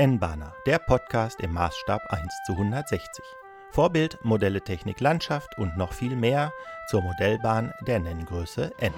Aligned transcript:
N-Bahner, 0.00 0.54
der 0.64 0.78
Podcast 0.78 1.42
im 1.42 1.52
Maßstab 1.52 2.00
1 2.08 2.32
zu 2.46 2.52
160. 2.52 3.22
Vorbild, 3.70 4.18
Modelle, 4.24 4.62
Technik, 4.62 4.98
Landschaft 4.98 5.58
und 5.58 5.76
noch 5.76 5.92
viel 5.92 6.16
mehr 6.16 6.54
zur 6.88 7.02
Modellbahn 7.02 7.74
der 7.86 8.00
Nenngröße 8.00 8.72
N. 8.78 8.94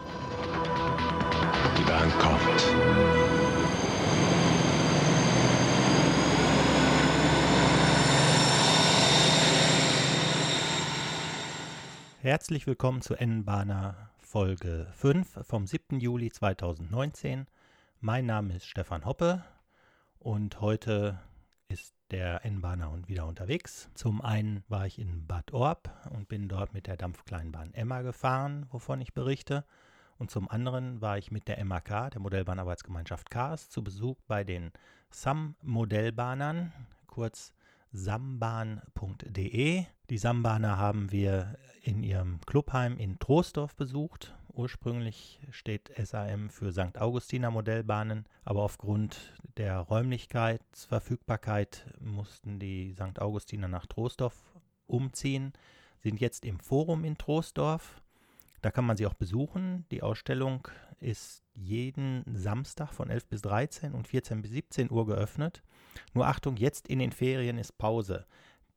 Die 1.77 1.83
Bahn 1.83 2.09
kommt. 2.21 2.62
Herzlich 12.21 12.69
willkommen 12.69 13.03
zu 13.03 13.16
N-Bahner 13.16 14.11
Folge 14.21 14.87
5 14.93 15.41
vom 15.48 15.66
7. 15.66 15.98
Juli 15.98 16.30
2019. 16.30 17.48
Mein 18.00 18.27
Name 18.27 18.55
ist 18.55 18.69
Stefan 18.69 19.05
Hoppe 19.05 19.43
und 20.23 20.61
heute 20.61 21.19
ist 21.69 21.95
der 22.11 22.45
N-Bahner 22.45 22.93
wieder 23.07 23.27
unterwegs. 23.27 23.89
Zum 23.95 24.21
einen 24.21 24.62
war 24.69 24.87
ich 24.87 24.98
in 24.98 25.27
Bad 25.27 25.53
Orb 25.53 25.91
und 26.11 26.29
bin 26.29 26.48
dort 26.48 26.75
mit 26.75 26.87
der 26.87 26.97
Dampfkleinbahn 26.97 27.75
Emma 27.75 28.03
gefahren, 28.03 28.67
wovon 28.71 29.01
ich 29.01 29.15
berichte. 29.15 29.65
Und 30.19 30.31
zum 30.31 30.48
anderen 30.48 31.01
war 31.01 31.19
ich 31.19 31.33
mit 31.33 31.48
der 31.48 31.62
MAK, 31.65 32.11
der 32.11 32.21
Modellbahnarbeitsgemeinschaft 32.21 33.31
KAS, 33.31 33.71
zu 33.71 33.83
Besuch 33.83 34.21
bei 34.29 34.45
den 34.45 34.71
SAM-Modellbahnern, 35.11 36.73
kurz 37.07 37.53
sambahn.de. 37.91 39.84
Die 40.11 40.19
Sambahner 40.19 40.79
haben 40.79 41.11
wir 41.11 41.57
in 41.83 42.03
ihrem 42.05 42.41
Clubheim 42.47 42.97
in 42.98 43.19
Troisdorf 43.19 43.75
besucht. 43.75 44.34
Ursprünglich 44.55 45.41
steht 45.51 45.91
SAM 45.97 46.51
für 46.51 46.73
St. 46.73 46.98
Augustiner 46.98 47.51
Modellbahnen, 47.51 48.27
aber 48.45 48.62
aufgrund 48.62 49.33
der 49.56 49.78
Räumlichkeitsverfügbarkeit 49.78 51.86
mussten 52.00 52.58
die 52.58 52.92
St. 52.92 53.19
Augustiner 53.20 53.69
nach 53.69 53.86
Troisdorf 53.86 54.34
umziehen, 54.86 55.55
sind 56.00 56.20
jetzt 56.20 56.45
im 56.45 56.61
Forum 56.61 57.05
in 57.05 57.17
Troisdorf. 57.17 58.03
Da 58.61 58.70
kann 58.70 58.84
man 58.84 58.98
sie 58.98 59.06
auch 59.06 59.14
besuchen. 59.14 59.86
Die 59.91 60.03
Ausstellung 60.03 60.69
ist 61.00 61.42
jeden 61.55 62.23
Samstag 62.36 62.92
von 62.92 63.08
11 63.08 63.28
bis 63.28 63.41
13 63.42 63.95
und 63.95 64.06
14 64.06 64.42
bis 64.42 64.50
17 64.50 64.91
Uhr 64.91 65.06
geöffnet. 65.06 65.62
Nur 66.12 66.27
Achtung, 66.27 66.56
jetzt 66.56 66.89
in 66.89 66.98
den 66.98 67.12
Ferien 67.12 67.56
ist 67.56 67.78
Pause. 67.78 68.27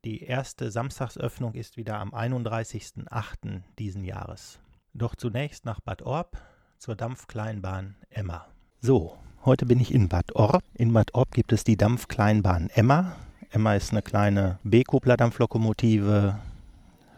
Die 0.04 0.22
erste 0.22 0.70
Samstagsöffnung 0.70 1.54
ist 1.54 1.76
wieder 1.76 1.98
am 1.98 2.14
31.08. 2.14 3.62
diesen 3.78 4.04
Jahres. 4.04 4.60
Doch 4.98 5.14
zunächst 5.14 5.66
nach 5.66 5.80
Bad 5.80 6.00
Orb 6.02 6.38
zur 6.78 6.96
Dampfkleinbahn 6.96 7.96
Emma. 8.08 8.46
So, 8.80 9.18
heute 9.44 9.66
bin 9.66 9.78
ich 9.78 9.92
in 9.92 10.08
Bad 10.08 10.34
Orb. 10.34 10.62
In 10.72 10.94
Bad 10.94 11.12
Orb 11.12 11.32
gibt 11.32 11.52
es 11.52 11.64
die 11.64 11.76
Dampfkleinbahn 11.76 12.70
Emma. 12.70 13.14
Emma 13.50 13.74
ist 13.74 13.90
eine 13.90 14.00
kleine 14.00 14.58
B-Kuppler-Dampflokomotive, 14.64 16.38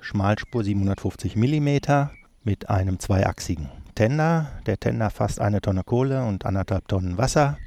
Schmalspur 0.01 0.65
750 0.65 1.37
mm 1.37 2.09
mit 2.43 2.69
einem 2.69 2.99
zweiachsigen 2.99 3.69
Tender. 3.95 4.49
Der 4.67 4.81
Tender 4.81 5.09
fasst 5.11 5.41
eine 5.41 5.61
Tonne 5.61 5.85
Kohle 5.85 6.25
und 6.25 6.47
anderthalb 6.47 6.89
Tonnen 6.89 7.17
Wasser. 7.17 7.59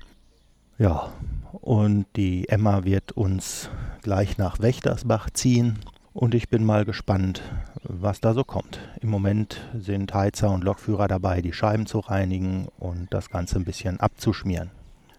Ja, 0.77 1.13
und 1.53 2.05
die 2.17 2.49
Emma 2.49 2.83
wird 2.83 3.13
uns 3.13 3.69
gleich 4.01 4.37
nach 4.37 4.59
Wächtersbach 4.59 5.29
ziehen 5.29 5.79
und 6.13 6.35
ich 6.35 6.49
bin 6.49 6.63
mal 6.65 6.85
gespannt, 6.85 7.41
was 7.83 8.19
da 8.19 8.33
so 8.33 8.43
kommt. 8.43 8.79
Im 8.99 9.09
Moment 9.09 9.61
sind 9.73 10.13
Heizer 10.13 10.51
und 10.51 10.63
Lokführer 10.63 11.07
dabei, 11.07 11.41
die 11.41 11.53
Scheiben 11.53 11.85
zu 11.85 11.99
reinigen 11.99 12.67
und 12.79 13.13
das 13.13 13.29
Ganze 13.29 13.57
ein 13.57 13.65
bisschen 13.65 13.99
abzuschmieren. 13.99 14.71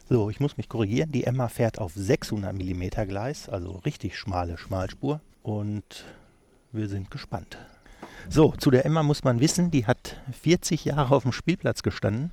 So, 0.09 0.29
ich 0.29 0.41
muss 0.41 0.57
mich 0.57 0.69
korrigieren. 0.69 1.11
Die 1.13 1.25
Emma 1.25 1.49
fährt 1.49 1.79
auf 1.79 1.93
600 1.95 2.53
mm 2.53 3.09
Gleis, 3.09 3.49
also 3.49 3.81
richtig 3.85 4.19
schmale 4.19 4.59
Schmalspur 4.59 5.21
und 5.43 6.05
wir 6.73 6.89
sind 6.89 7.11
gespannt. 7.11 7.57
So, 8.29 8.53
zu 8.53 8.71
der 8.71 8.85
Emma 8.85 9.03
muss 9.03 9.25
man 9.25 9.41
wissen, 9.41 9.71
die 9.71 9.87
hat 9.87 10.21
40 10.43 10.85
Jahre 10.85 11.15
auf 11.15 11.23
dem 11.23 11.33
Spielplatz 11.33 11.83
gestanden 11.83 12.31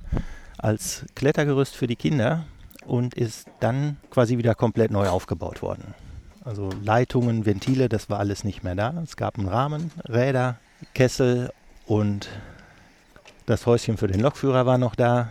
als 0.58 1.06
Klettergerüst 1.14 1.74
für 1.74 1.86
die 1.86 1.96
Kinder 1.96 2.44
und 2.86 3.14
ist 3.14 3.46
dann 3.60 3.96
quasi 4.10 4.36
wieder 4.36 4.54
komplett 4.54 4.90
neu 4.90 5.08
aufgebaut 5.08 5.62
worden. 5.62 5.94
Also 6.42 6.70
Leitungen, 6.82 7.44
Ventile, 7.44 7.88
das 7.88 8.08
war 8.08 8.18
alles 8.18 8.44
nicht 8.44 8.64
mehr 8.64 8.74
da. 8.74 8.94
Es 9.02 9.16
gab 9.16 9.38
einen 9.38 9.48
Rahmen, 9.48 9.90
Räder, 10.08 10.56
Kessel 10.94 11.52
und 11.86 12.28
das 13.46 13.66
Häuschen 13.66 13.96
für 13.96 14.06
den 14.06 14.20
Lokführer 14.20 14.64
war 14.64 14.78
noch 14.78 14.94
da 14.94 15.30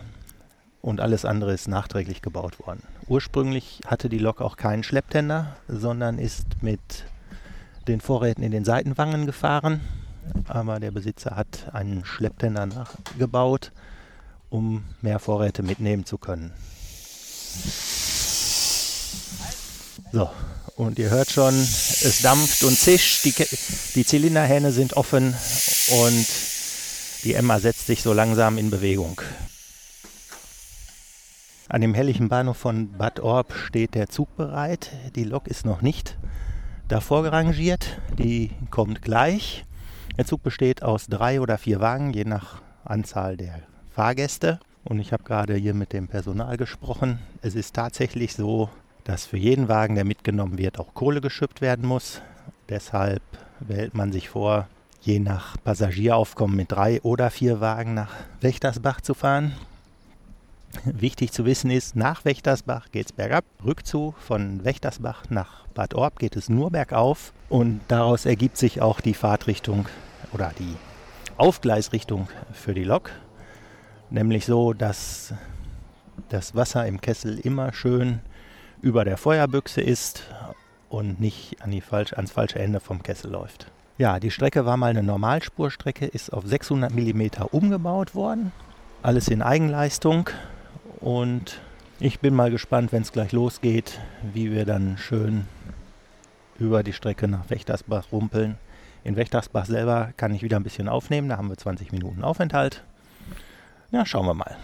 und 0.81 1.02
alles 1.02 1.25
andere 1.25 1.53
ist 1.53 1.68
nachträglich 1.68 2.22
gebaut 2.22 2.59
worden. 2.66 2.84
Ursprünglich 3.08 3.81
hatte 3.88 4.08
die 4.08 4.20
Lok 4.20 4.42
auch 4.42 4.56
keinen 4.56 4.84
Schlepptender, 4.84 5.56
sondern 5.68 6.20
ist 6.20 6.62
mit 6.62 6.80
den 7.88 8.02
Vorräten 8.02 8.44
in 8.44 8.52
den 8.52 8.66
Seitenwangen 8.66 9.26
gefahren. 9.26 9.81
Aber 10.47 10.80
der 10.80 10.91
Besitzer 10.91 11.36
hat 11.36 11.74
einen 11.74 12.06
Schlepptender 12.06 12.68
nachgebaut, 12.68 13.72
um 14.50 14.84
mehr 15.02 15.18
Vorräte 15.18 15.64
mitnehmen 15.64 16.06
zu 16.06 16.20
können. 16.20 16.53
So, 20.12 20.30
und 20.79 20.97
ihr 20.97 21.09
hört 21.09 21.29
schon, 21.29 21.53
es 21.53 22.22
dampft 22.22 22.63
und 22.63 22.78
zischt, 22.78 23.25
die, 23.25 23.34
die 23.95 24.06
Zylinderhähne 24.06 24.72
sind 24.72 24.95
offen 24.95 25.35
und 25.91 26.25
die 27.25 27.34
Emma 27.34 27.59
setzt 27.59 27.88
sich 27.88 28.01
so 28.01 28.13
langsam 28.13 28.57
in 28.57 28.69
Bewegung. 28.69 29.19
An 31.67 31.81
dem 31.81 31.94
helllichen 31.94 32.29
Bahnhof 32.29 32.56
von 32.56 32.94
Bad 32.94 33.19
Orb 33.19 33.53
steht 33.53 33.94
der 33.94 34.07
Zug 34.07 34.34
bereit. 34.38 34.91
Die 35.17 35.25
Lok 35.25 35.47
ist 35.47 35.66
noch 35.66 35.81
nicht 35.81 36.17
davor 36.88 37.23
gerangiert, 37.23 38.00
die 38.17 38.51
kommt 38.72 39.01
gleich. 39.01 39.66
Der 40.17 40.25
Zug 40.25 40.44
besteht 40.44 40.81
aus 40.81 41.07
drei 41.07 41.41
oder 41.41 41.57
vier 41.57 41.81
Wagen, 41.81 42.13
je 42.13 42.23
nach 42.23 42.61
Anzahl 42.85 43.35
der 43.35 43.63
Fahrgäste. 43.91 44.61
Und 44.85 45.00
ich 45.00 45.11
habe 45.11 45.23
gerade 45.23 45.56
hier 45.56 45.73
mit 45.73 45.91
dem 45.91 46.07
Personal 46.07 46.56
gesprochen. 46.56 47.19
Es 47.41 47.53
ist 47.53 47.75
tatsächlich 47.75 48.34
so, 48.34 48.69
dass 49.09 49.25
für 49.25 49.38
jeden 49.38 49.70
Wagen, 49.70 49.96
der 49.96 50.06
mitgenommen 50.06 50.59
wird, 50.59 50.78
auch 50.78 50.94
Kohle 50.94 51.20
geschüppt 51.20 51.62
werden 51.62 51.84
muss. 51.84 52.22
Deshalb 52.70 53.24
wählt 53.59 53.96
man 53.96 54.12
sich 54.12 54.30
vor, 54.30 54.68
je 55.02 55.18
nach 55.18 55.58
Passagieraufkommen 55.64 56.56
mit 56.56 56.72
drei 56.72 57.02
oder 57.02 57.31
vier 57.31 57.59
Wagen 57.59 57.96
nach 57.96 58.14
Wächtersbach 58.40 59.02
zu 59.02 59.16
fahren. 59.16 59.56
Wichtig 60.84 61.31
zu 61.31 61.46
wissen 61.46 61.72
ist, 61.72 61.96
nach 61.96 62.24
Wächtersbach 62.24 62.92
geht 62.92 63.08
es 63.08 63.12
bergab. 63.12 63.46
Rückzu 63.66 64.14
von 64.20 64.64
Wächtersbach 64.64 65.24
nach 65.31 65.66
Bad 65.74 65.96
Orb 65.96 66.20
geht 66.20 66.36
es 66.36 66.47
nur 66.47 66.70
bergauf 66.70 67.34
und 67.50 67.81
daraus 67.88 68.28
ergibt 68.28 68.58
sich 68.58 68.80
auch 68.80 69.02
die 69.02 69.16
Fahrtrichtung 69.16 69.88
oder 70.34 70.52
die 70.59 70.76
Aufgleisrichtung 71.36 72.28
für 72.53 72.76
die 72.76 72.84
Lok. 72.84 73.09
Nämlich 74.12 74.46
so, 74.46 74.74
dass 74.74 75.34
das 76.28 76.53
Wasser 76.53 76.86
im 76.86 77.02
Kessel 77.02 77.40
immer 77.40 77.74
schön 77.74 78.20
über 78.81 79.06
der 79.06 79.17
Feuerbüchse 79.17 79.81
ist 79.81 80.23
und 80.90 81.19
nicht 81.19 81.62
an 81.62 81.72
die 81.72 81.81
falsch, 81.81 82.13
ans 82.13 82.31
falsche 82.31 82.59
Ende 82.59 82.79
vom 82.79 83.03
Kessel 83.03 83.31
läuft. 83.31 83.72
Ja, 83.97 84.19
die 84.19 84.31
Strecke 84.31 84.66
war 84.66 84.78
mal 84.78 84.91
eine 84.91 85.03
Normalspurstrecke, 85.03 86.06
ist 86.06 86.31
auf 86.31 86.45
600 86.47 86.94
mm 86.94 87.44
umgebaut 87.51 88.16
worden. 88.16 88.51
Alles 89.01 89.28
in 89.28 89.41
Eigenleistung 89.41 90.29
und 91.00 91.59
ich 92.00 92.19
bin 92.19 92.34
mal 92.34 92.50
gespannt, 92.50 92.91
wenn 92.91 93.01
es 93.01 93.12
gleich 93.12 93.34
losgeht, 93.34 94.00
wie 94.34 94.51
wir 94.51 94.66
dann 94.66 94.97
schön 94.97 95.46
über 96.57 96.84
die 96.84 96.94
Strecke 96.94 97.28
nach 97.28 97.50
Wächtersbach 97.50 98.11
rumpeln. 98.11 98.57
In 99.03 99.16
Wächtersbach 99.16 99.66
selber 99.66 100.13
kann 100.17 100.34
ich 100.34 100.44
wieder 100.44 100.57
ein 100.57 100.63
bisschen 100.63 100.90
aufnehmen, 100.90 101.29
da 101.29 101.38
haben 101.38 101.50
wir 101.50 101.57
20 101.57 101.91
Minuten 101.91 102.23
Aufenthalt. 102.23 102.84
Ja, 103.91 104.06
schauen 104.06 104.25
wir 104.25 104.34
mal. 104.34 104.56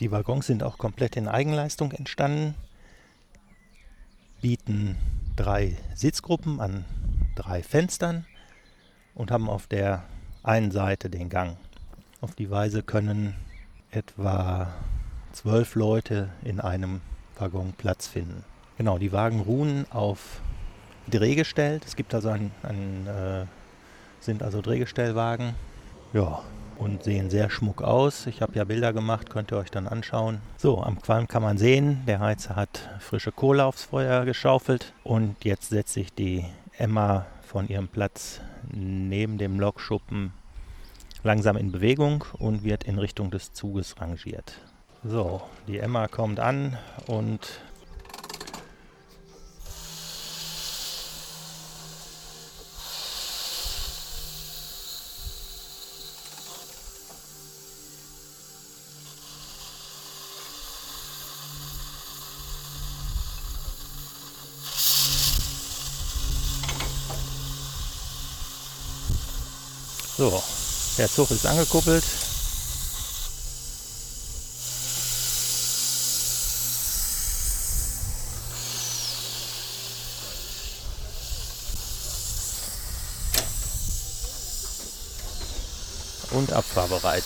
Die 0.00 0.10
Waggons 0.10 0.46
sind 0.46 0.62
auch 0.62 0.78
komplett 0.78 1.16
in 1.16 1.28
Eigenleistung 1.28 1.92
entstanden 1.92 2.54
bieten 4.46 4.96
drei 5.34 5.76
Sitzgruppen 5.96 6.60
an 6.60 6.84
drei 7.34 7.64
Fenstern 7.64 8.26
und 9.16 9.32
haben 9.32 9.50
auf 9.50 9.66
der 9.66 10.04
einen 10.44 10.70
Seite 10.70 11.10
den 11.10 11.28
Gang. 11.28 11.56
Auf 12.20 12.36
die 12.36 12.48
Weise 12.48 12.84
können 12.84 13.34
etwa 13.90 14.72
zwölf 15.32 15.74
Leute 15.74 16.28
in 16.44 16.60
einem 16.60 17.00
Waggon 17.36 17.72
Platz 17.76 18.06
finden. 18.06 18.44
Genau, 18.78 18.98
die 18.98 19.10
Wagen 19.10 19.40
ruhen 19.40 19.84
auf 19.90 20.40
Drehgestell. 21.08 21.80
Es 21.84 21.96
gibt 21.96 22.14
also 22.14 22.28
ein, 22.28 22.52
ein 22.62 23.08
äh, 23.08 23.46
sind 24.20 24.44
also 24.44 24.62
Drehgestellwagen. 24.62 25.56
Ja, 26.12 26.44
und 26.78 27.04
sehen 27.04 27.30
sehr 27.30 27.50
schmuck 27.50 27.82
aus. 27.82 28.26
Ich 28.26 28.42
habe 28.42 28.54
ja 28.54 28.64
Bilder 28.64 28.92
gemacht, 28.92 29.30
könnt 29.30 29.52
ihr 29.52 29.58
euch 29.58 29.70
dann 29.70 29.86
anschauen. 29.86 30.40
So, 30.56 30.82
am 30.82 31.00
Qualm 31.00 31.28
kann 31.28 31.42
man 31.42 31.58
sehen, 31.58 32.02
der 32.06 32.20
Heizer 32.20 32.56
hat 32.56 32.88
frische 33.00 33.32
Kohle 33.32 33.64
aufs 33.64 33.84
Feuer 33.84 34.24
geschaufelt 34.24 34.92
und 35.04 35.44
jetzt 35.44 35.70
setzt 35.70 35.94
sich 35.94 36.12
die 36.12 36.44
Emma 36.78 37.26
von 37.42 37.68
ihrem 37.68 37.88
Platz 37.88 38.40
neben 38.72 39.38
dem 39.38 39.60
Lokschuppen 39.60 40.32
langsam 41.22 41.56
in 41.56 41.72
Bewegung 41.72 42.24
und 42.38 42.62
wird 42.62 42.84
in 42.84 42.98
Richtung 42.98 43.30
des 43.30 43.52
Zuges 43.52 44.00
rangiert. 44.00 44.60
So, 45.04 45.42
die 45.68 45.78
Emma 45.78 46.08
kommt 46.08 46.40
an 46.40 46.76
und 47.06 47.60
So, 70.16 70.42
der 70.96 71.08
Zug 71.10 71.30
ist 71.30 71.46
angekuppelt. 71.46 72.02
Und 86.30 86.50
abfahrbereit. 86.50 87.24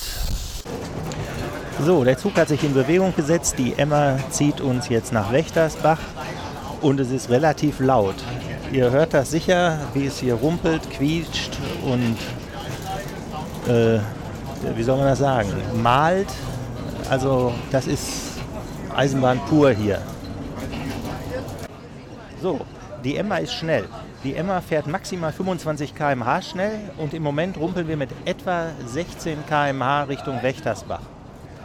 So, 1.85 2.03
der 2.03 2.19
Zug 2.19 2.35
hat 2.35 2.49
sich 2.49 2.65
in 2.65 2.75
Bewegung 2.75 3.15
gesetzt. 3.15 3.55
Die 3.57 3.75
Emma 3.79 4.19
zieht 4.31 4.61
uns 4.61 4.89
jetzt 4.89 5.13
nach 5.13 5.31
Wächtersbach 5.31 6.01
und 6.81 6.99
es 6.99 7.11
ist 7.13 7.31
relativ 7.31 7.79
laut. 7.79 8.17
Ihr 8.73 8.91
hört 8.91 9.15
das 9.15 9.31
sicher, 9.31 9.79
wie 9.95 10.07
es 10.07 10.19
hier 10.19 10.35
rumpelt, 10.35 10.91
quietscht 10.91 11.57
und 11.85 12.17
äh, 13.71 14.01
wie 14.77 14.83
soll 14.83 14.99
man 14.99 15.07
das 15.07 15.19
sagen, 15.19 15.51
malt. 15.83 16.29
Also 17.09 17.53
das 17.71 17.87
ist 17.87 18.39
Eisenbahn 18.95 19.41
pur 19.49 19.71
hier. 19.71 20.01
So, 22.43 22.61
die 23.05 23.17
Emma 23.17 23.37
ist 23.37 23.55
schnell. 23.55 23.85
Die 24.23 24.35
Emma 24.35 24.61
fährt 24.61 24.87
maximal 24.87 25.33
25 25.33 25.95
km/h 25.95 26.43
schnell 26.43 26.79
und 26.99 27.15
im 27.15 27.23
Moment 27.23 27.57
rumpeln 27.57 27.89
wir 27.89 27.97
mit 27.97 28.11
etwa 28.27 28.67
16 28.87 29.47
km/h 29.47 30.05
Richtung 30.05 30.43
Wächtersbach. 30.43 31.03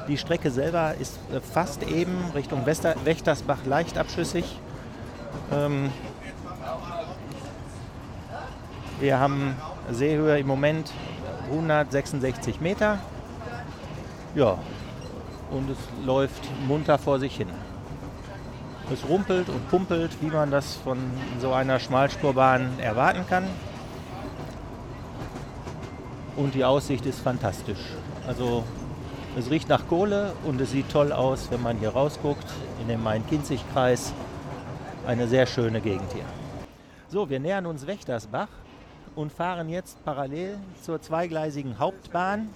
Die 0.08 0.18
Strecke 0.18 0.52
selber 0.52 0.94
ist 1.00 1.20
äh, 1.34 1.42
fast 1.42 1.84
eben 1.84 2.32
Richtung 2.34 2.66
Wester 2.66 2.96
Wächtersbach 3.04 3.66
leicht 3.66 3.98
abschüssig. 3.98 4.60
Ähm 5.52 5.90
wir 9.00 9.20
haben 9.20 9.56
Seehöhe 9.92 10.40
im 10.40 10.48
Moment 10.48 10.92
166 11.50 12.62
Meter. 12.62 13.00
Ja, 14.36 14.58
und 15.52 15.70
es 15.70 15.78
läuft 16.06 16.44
munter 16.68 16.98
vor 16.98 17.20
sich 17.20 17.36
hin. 17.38 17.50
Es 18.92 19.08
rumpelt 19.08 19.50
und 19.50 19.68
pumpelt, 19.70 20.12
wie 20.22 20.28
man 20.28 20.52
das 20.52 20.76
von 20.76 20.98
so 21.40 21.54
einer 21.54 21.80
Schmalspurbahn 21.80 22.80
erwarten 22.80 23.26
kann. 23.28 23.46
Und 26.36 26.54
die 26.54 26.66
Aussicht 26.66 27.06
ist 27.06 27.20
fantastisch. 27.20 27.80
Also 28.28 28.64
es 29.38 29.50
riecht 29.50 29.70
nach 29.70 29.88
Kohle 29.88 30.34
und 30.46 30.62
es 30.62 30.72
sieht 30.72 30.90
toll 30.90 31.12
aus, 31.12 31.50
wenn 31.50 31.62
man 31.62 31.78
hier 31.78 31.90
rausguckt 31.90 32.48
in 32.82 32.88
den 32.88 33.02
Main-Kinzig-Kreis. 33.02 34.14
Eine 35.08 35.28
sehr 35.28 35.46
schöne 35.46 35.82
Gegend 35.82 36.12
hier. 36.14 36.26
So, 37.08 37.30
wir 37.30 37.40
nähern 37.40 37.66
uns 37.66 37.88
Wächtersbach 37.88 38.48
und 39.16 39.32
fahren 39.32 39.70
jetzt 39.70 40.04
parallel 40.06 40.58
zur 40.82 41.02
zweigleisigen 41.02 41.80
Hauptbahn. 41.80 42.50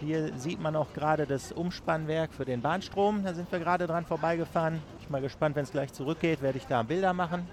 Hier 0.00 0.36
sieht 0.38 0.60
man 0.60 0.76
auch 0.76 0.92
gerade 0.92 1.26
das 1.26 1.52
Umspannwerk 1.52 2.32
für 2.32 2.44
den 2.44 2.60
Bahnstrom. 2.60 3.22
Da 3.24 3.32
sind 3.32 3.50
wir 3.52 3.58
gerade 3.58 3.86
dran 3.86 4.04
vorbeigefahren. 4.04 4.82
Ich 4.98 5.06
bin 5.06 5.12
mal 5.12 5.20
gespannt, 5.20 5.56
wenn 5.56 5.64
es 5.64 5.70
gleich 5.70 5.92
zurückgeht, 5.92 6.42
werde 6.42 6.58
ich 6.58 6.66
da 6.66 6.82
Bilder 6.82 7.12
machen. 7.12 7.46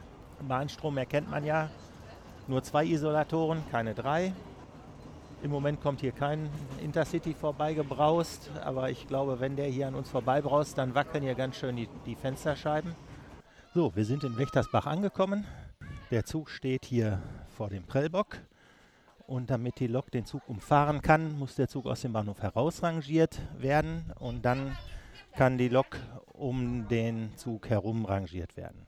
Bahnstrom 0.48 0.98
erkennt 0.98 1.30
man 1.30 1.46
ja. 1.46 1.70
Nur 2.48 2.64
zwei 2.64 2.86
Isolatoren, 2.86 3.64
keine 3.72 3.94
drei. 3.94 4.34
Im 5.44 5.52
Moment 5.52 5.82
kommt 5.82 6.02
hier 6.02 6.12
kein 6.12 6.50
Intercity 6.84 7.34
vorbeigebraust, 7.34 8.52
aber 8.64 8.90
ich 8.90 9.08
glaube, 9.08 9.40
wenn 9.40 9.56
der 9.56 9.68
hier 9.68 9.88
an 9.88 9.96
uns 9.96 10.10
vorbeibraust, 10.10 10.78
dann 10.78 10.94
wackeln 10.94 11.24
hier 11.24 11.36
ganz 11.36 11.56
schön 11.56 11.76
die, 11.76 11.90
die 12.06 12.16
Fensterscheiben. 12.16 12.94
So, 13.74 13.96
wir 13.96 14.06
sind 14.06 14.24
in 14.24 14.38
Wächtersbach 14.38 14.86
angekommen. 14.86 15.46
Der 16.12 16.26
Zug 16.26 16.50
steht 16.50 16.86
hier 16.86 17.22
vor 17.62 17.69
dem 17.69 17.84
Prellbock. 17.84 18.40
Und 19.28 19.52
damit 19.52 19.80
die 19.80 19.86
Lok 19.86 20.10
den 20.10 20.25
Zug 20.25 20.50
umfahren 20.50 21.04
kann, 21.04 21.38
muss 21.38 21.54
der 21.54 21.68
Zug 21.68 21.86
aus 21.86 22.02
dem 22.02 22.12
Bahnhof 22.12 22.42
herausrangiert 22.42 23.40
werden 23.60 24.12
und 24.18 24.44
dann 24.44 24.75
kann 25.34 25.60
die 25.60 25.69
Lok 25.69 26.00
um 26.34 26.88
den 26.88 27.38
Zug 27.38 27.69
herum 27.69 28.06
rangiert 28.06 28.58
werden. 28.58 28.88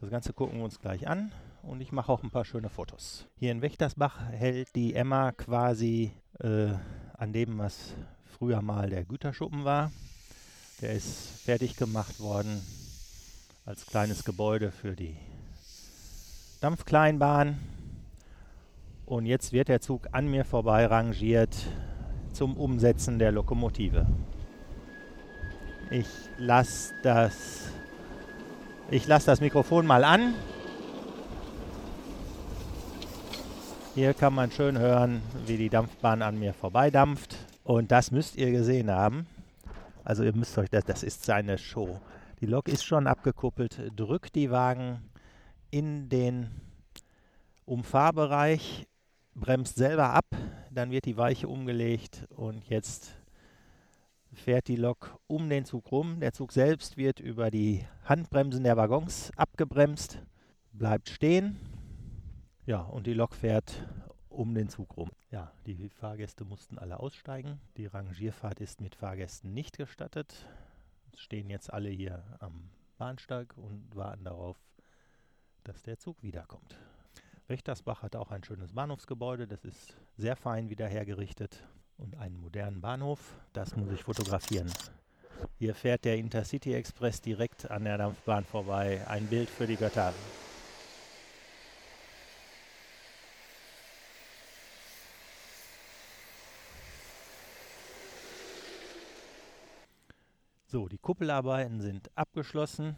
Das 0.00 0.10
Ganze 0.10 0.32
gucken 0.32 0.58
wir 0.58 0.64
uns 0.64 0.80
gleich 0.80 1.06
an 1.06 1.30
und 1.62 1.80
ich 1.80 1.92
mache 1.92 2.10
auch 2.10 2.24
ein 2.24 2.32
paar 2.32 2.44
schöne 2.44 2.68
Fotos. 2.68 3.28
Hier 3.36 3.52
in 3.52 3.62
Wächtersbach 3.62 4.28
hält 4.32 4.74
die 4.74 4.96
Emma 4.96 5.30
quasi 5.30 6.10
äh, 6.40 6.72
an 7.16 7.32
dem, 7.32 7.58
was 7.58 7.94
früher 8.24 8.60
mal 8.60 8.90
der 8.90 9.04
Güterschuppen 9.04 9.64
war. 9.64 9.92
Der 10.80 10.94
ist 10.94 11.44
fertig 11.44 11.76
gemacht 11.76 12.18
worden 12.18 12.60
als 13.64 13.86
kleines 13.86 14.24
Gebäude 14.24 14.72
für 14.72 14.96
die 14.96 15.16
Dampfkleinbahn. 16.60 17.79
Und 19.10 19.26
jetzt 19.26 19.52
wird 19.52 19.66
der 19.66 19.80
Zug 19.80 20.06
an 20.12 20.28
mir 20.28 20.44
vorbei 20.44 20.86
rangiert 20.86 21.56
zum 22.32 22.56
Umsetzen 22.56 23.18
der 23.18 23.32
Lokomotive. 23.32 24.06
Ich 25.90 26.06
lasse 26.38 26.94
das, 27.02 27.72
lass 29.08 29.24
das 29.24 29.40
Mikrofon 29.40 29.84
mal 29.84 30.04
an 30.04 30.34
Hier 33.96 34.14
kann 34.14 34.32
man 34.32 34.52
schön 34.52 34.78
hören, 34.78 35.20
wie 35.46 35.56
die 35.56 35.70
Dampfbahn 35.70 36.22
an 36.22 36.38
mir 36.38 36.54
vorbeidampft. 36.54 37.36
Und 37.64 37.90
das 37.90 38.12
müsst 38.12 38.36
ihr 38.36 38.52
gesehen 38.52 38.92
haben. 38.92 39.26
Also 40.04 40.22
ihr 40.22 40.36
müsst 40.36 40.56
euch 40.56 40.70
das, 40.70 40.84
das 40.84 41.02
ist 41.02 41.24
seine 41.24 41.58
Show. 41.58 42.00
Die 42.40 42.46
Lok 42.46 42.68
ist 42.68 42.84
schon 42.84 43.08
abgekuppelt, 43.08 43.90
drückt 43.96 44.36
die 44.36 44.52
Wagen 44.52 45.02
in 45.72 46.08
den 46.08 46.52
Umfahrbereich, 47.66 48.86
bremst 49.34 49.76
selber 49.76 50.10
ab, 50.10 50.26
dann 50.70 50.90
wird 50.90 51.04
die 51.04 51.16
Weiche 51.16 51.48
umgelegt 51.48 52.26
und 52.30 52.68
jetzt 52.68 53.12
fährt 54.32 54.68
die 54.68 54.76
Lok 54.76 55.18
um 55.26 55.48
den 55.48 55.64
Zug 55.64 55.90
rum. 55.90 56.20
Der 56.20 56.32
Zug 56.32 56.52
selbst 56.52 56.96
wird 56.96 57.20
über 57.20 57.50
die 57.50 57.84
Handbremsen 58.04 58.64
der 58.64 58.76
Waggons 58.76 59.32
abgebremst, 59.36 60.22
bleibt 60.72 61.08
stehen 61.08 61.58
ja, 62.70 62.82
und 62.82 63.08
die 63.08 63.14
Lok 63.14 63.34
fährt 63.34 63.84
um 64.28 64.54
den 64.54 64.68
Zug 64.68 64.96
rum. 64.96 65.10
Ja, 65.32 65.52
die 65.66 65.88
Fahrgäste 65.88 66.44
mussten 66.44 66.78
alle 66.78 67.00
aussteigen. 67.00 67.60
Die 67.76 67.86
Rangierfahrt 67.86 68.60
ist 68.60 68.80
mit 68.80 68.94
Fahrgästen 68.94 69.52
nicht 69.52 69.76
gestattet. 69.76 70.46
Es 71.12 71.20
stehen 71.20 71.50
jetzt 71.50 71.72
alle 71.72 71.88
hier 71.88 72.22
am 72.38 72.70
Bahnsteig 72.96 73.56
und 73.56 73.96
warten 73.96 74.22
darauf, 74.22 74.56
dass 75.64 75.82
der 75.82 75.98
Zug 75.98 76.22
wiederkommt. 76.22 76.78
Wächtersbach 77.50 78.02
hat 78.02 78.14
auch 78.14 78.30
ein 78.30 78.44
schönes 78.44 78.72
Bahnhofsgebäude. 78.72 79.48
Das 79.48 79.64
ist 79.64 79.96
sehr 80.16 80.36
fein 80.36 80.70
wieder 80.70 80.86
hergerichtet 80.86 81.66
und 81.98 82.16
einen 82.16 82.40
modernen 82.40 82.80
Bahnhof. 82.80 83.18
Das 83.52 83.74
muss 83.74 83.90
ich 83.90 84.04
fotografieren. 84.04 84.72
Hier 85.58 85.74
fährt 85.74 86.04
der 86.04 86.16
Intercity 86.16 86.74
Express 86.74 87.20
direkt 87.20 87.68
an 87.68 87.84
der 87.84 87.98
Dampfbahn 87.98 88.44
vorbei. 88.44 89.04
Ein 89.08 89.26
Bild 89.26 89.50
für 89.50 89.66
die 89.66 89.74
Götter. 89.74 90.14
So, 100.68 100.86
die 100.86 100.98
Kuppelarbeiten 100.98 101.80
sind 101.80 102.16
abgeschlossen. 102.16 102.94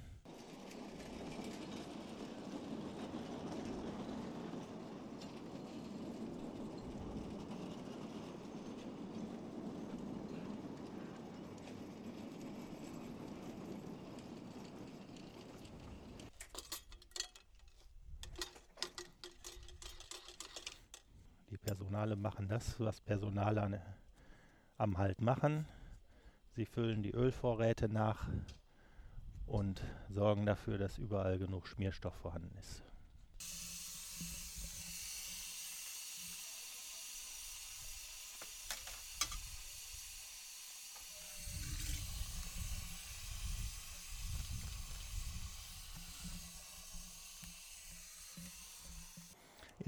Die 21.52 21.58
Personale 22.02 22.16
machen 22.20 22.48
das, 22.48 22.80
was 22.80 23.00
Personale 23.00 23.80
am 24.76 24.98
Halt 24.98 25.20
machen. 25.20 25.66
Sie 26.56 26.66
füllen 26.66 27.04
die 27.04 27.12
Ölvorräte 27.12 27.88
nach 27.88 28.26
und 29.46 29.80
sorgen 30.08 30.44
dafür, 30.44 30.78
dass 30.78 30.98
überall 30.98 31.38
genug 31.38 31.68
Schmierstoff 31.68 32.16
vorhanden 32.16 32.58
ist. 32.58 32.82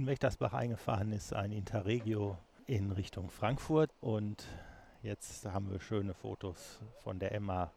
Wächtersbach 0.07 0.53
eingefahren 0.53 1.13
ist 1.13 1.33
ein 1.33 1.53
Interregio 1.53 2.39
in 2.67 2.93
Richtung 2.93 3.31
Frankfurt 3.31 3.91
und 4.01 4.47
Jetzt 5.05 5.45
haben 5.45 5.71
wir 5.71 5.81
schöne 5.81 6.15
Fotos 6.15 6.81
von 7.03 7.19
der 7.19 7.33
Emma 7.33 7.71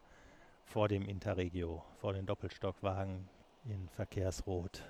vor 0.63 0.87
dem 0.87 1.05
Interregio, 1.05 1.83
vor 1.97 2.13
den 2.13 2.25
Doppelstockwagen 2.25 3.27
in 3.65 3.89
Verkehrsrot. 3.89 4.81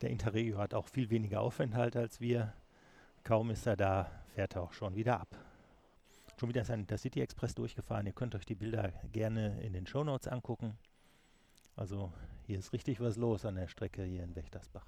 Der 0.00 0.10
Interregio 0.10 0.58
hat 0.58 0.74
auch 0.74 0.86
viel 0.86 1.10
weniger 1.10 1.40
Aufenthalt 1.40 1.96
als 1.96 2.20
wir. 2.20 2.52
Kaum 3.24 3.50
ist 3.50 3.66
er 3.66 3.74
da, 3.74 4.08
fährt 4.28 4.54
er 4.54 4.62
auch 4.62 4.72
schon 4.72 4.94
wieder 4.94 5.18
ab. 5.18 5.36
Schon 6.38 6.50
wieder 6.50 6.62
ist 6.62 6.70
ein, 6.70 6.86
der 6.86 6.98
City 6.98 7.20
Express 7.20 7.56
durchgefahren. 7.56 8.06
Ihr 8.06 8.12
könnt 8.12 8.36
euch 8.36 8.46
die 8.46 8.54
Bilder 8.54 8.92
gerne 9.10 9.60
in 9.60 9.72
den 9.72 9.88
Shownotes 9.88 10.28
angucken. 10.28 10.78
Also 11.74 12.12
hier 12.46 12.60
ist 12.60 12.72
richtig 12.72 13.00
was 13.00 13.16
los 13.16 13.44
an 13.44 13.56
der 13.56 13.66
Strecke 13.66 14.04
hier 14.04 14.22
in 14.22 14.36
Wächtersbach. 14.36 14.86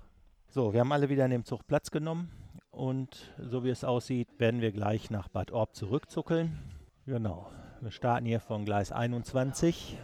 So, 0.55 0.73
wir 0.73 0.79
haben 0.79 0.93
alle 0.93 1.09
wieder 1.09 1.25
in 1.25 1.33
dem 1.33 1.45
Zug 1.45 1.67
Platz 1.67 1.91
genommen 1.91 2.31
und 2.71 3.35
so 3.41 3.65
wie 3.65 3.71
es 3.71 3.83
aussieht, 3.83 4.29
werden 4.39 4.61
wir 4.61 4.71
gleich 4.71 5.11
nach 5.11 5.27
Bad 5.27 5.51
Orb 5.51 5.75
zurückzuckeln. 5.75 6.57
Genau, 7.07 7.51
wir 7.81 7.91
starten 7.91 8.25
hier 8.25 8.39
von 8.39 8.65
Gleis 8.65 8.93
21 8.93 9.99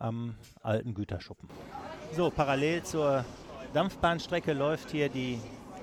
am 0.00 0.34
alten 0.60 0.92
Güterschuppen. 0.92 1.48
So, 2.16 2.30
parallel 2.30 2.82
zur 2.82 3.24
Dampfbahnstrecke 3.74 4.52
läuft 4.52 4.90
hier 4.90 5.08
die 5.08 5.38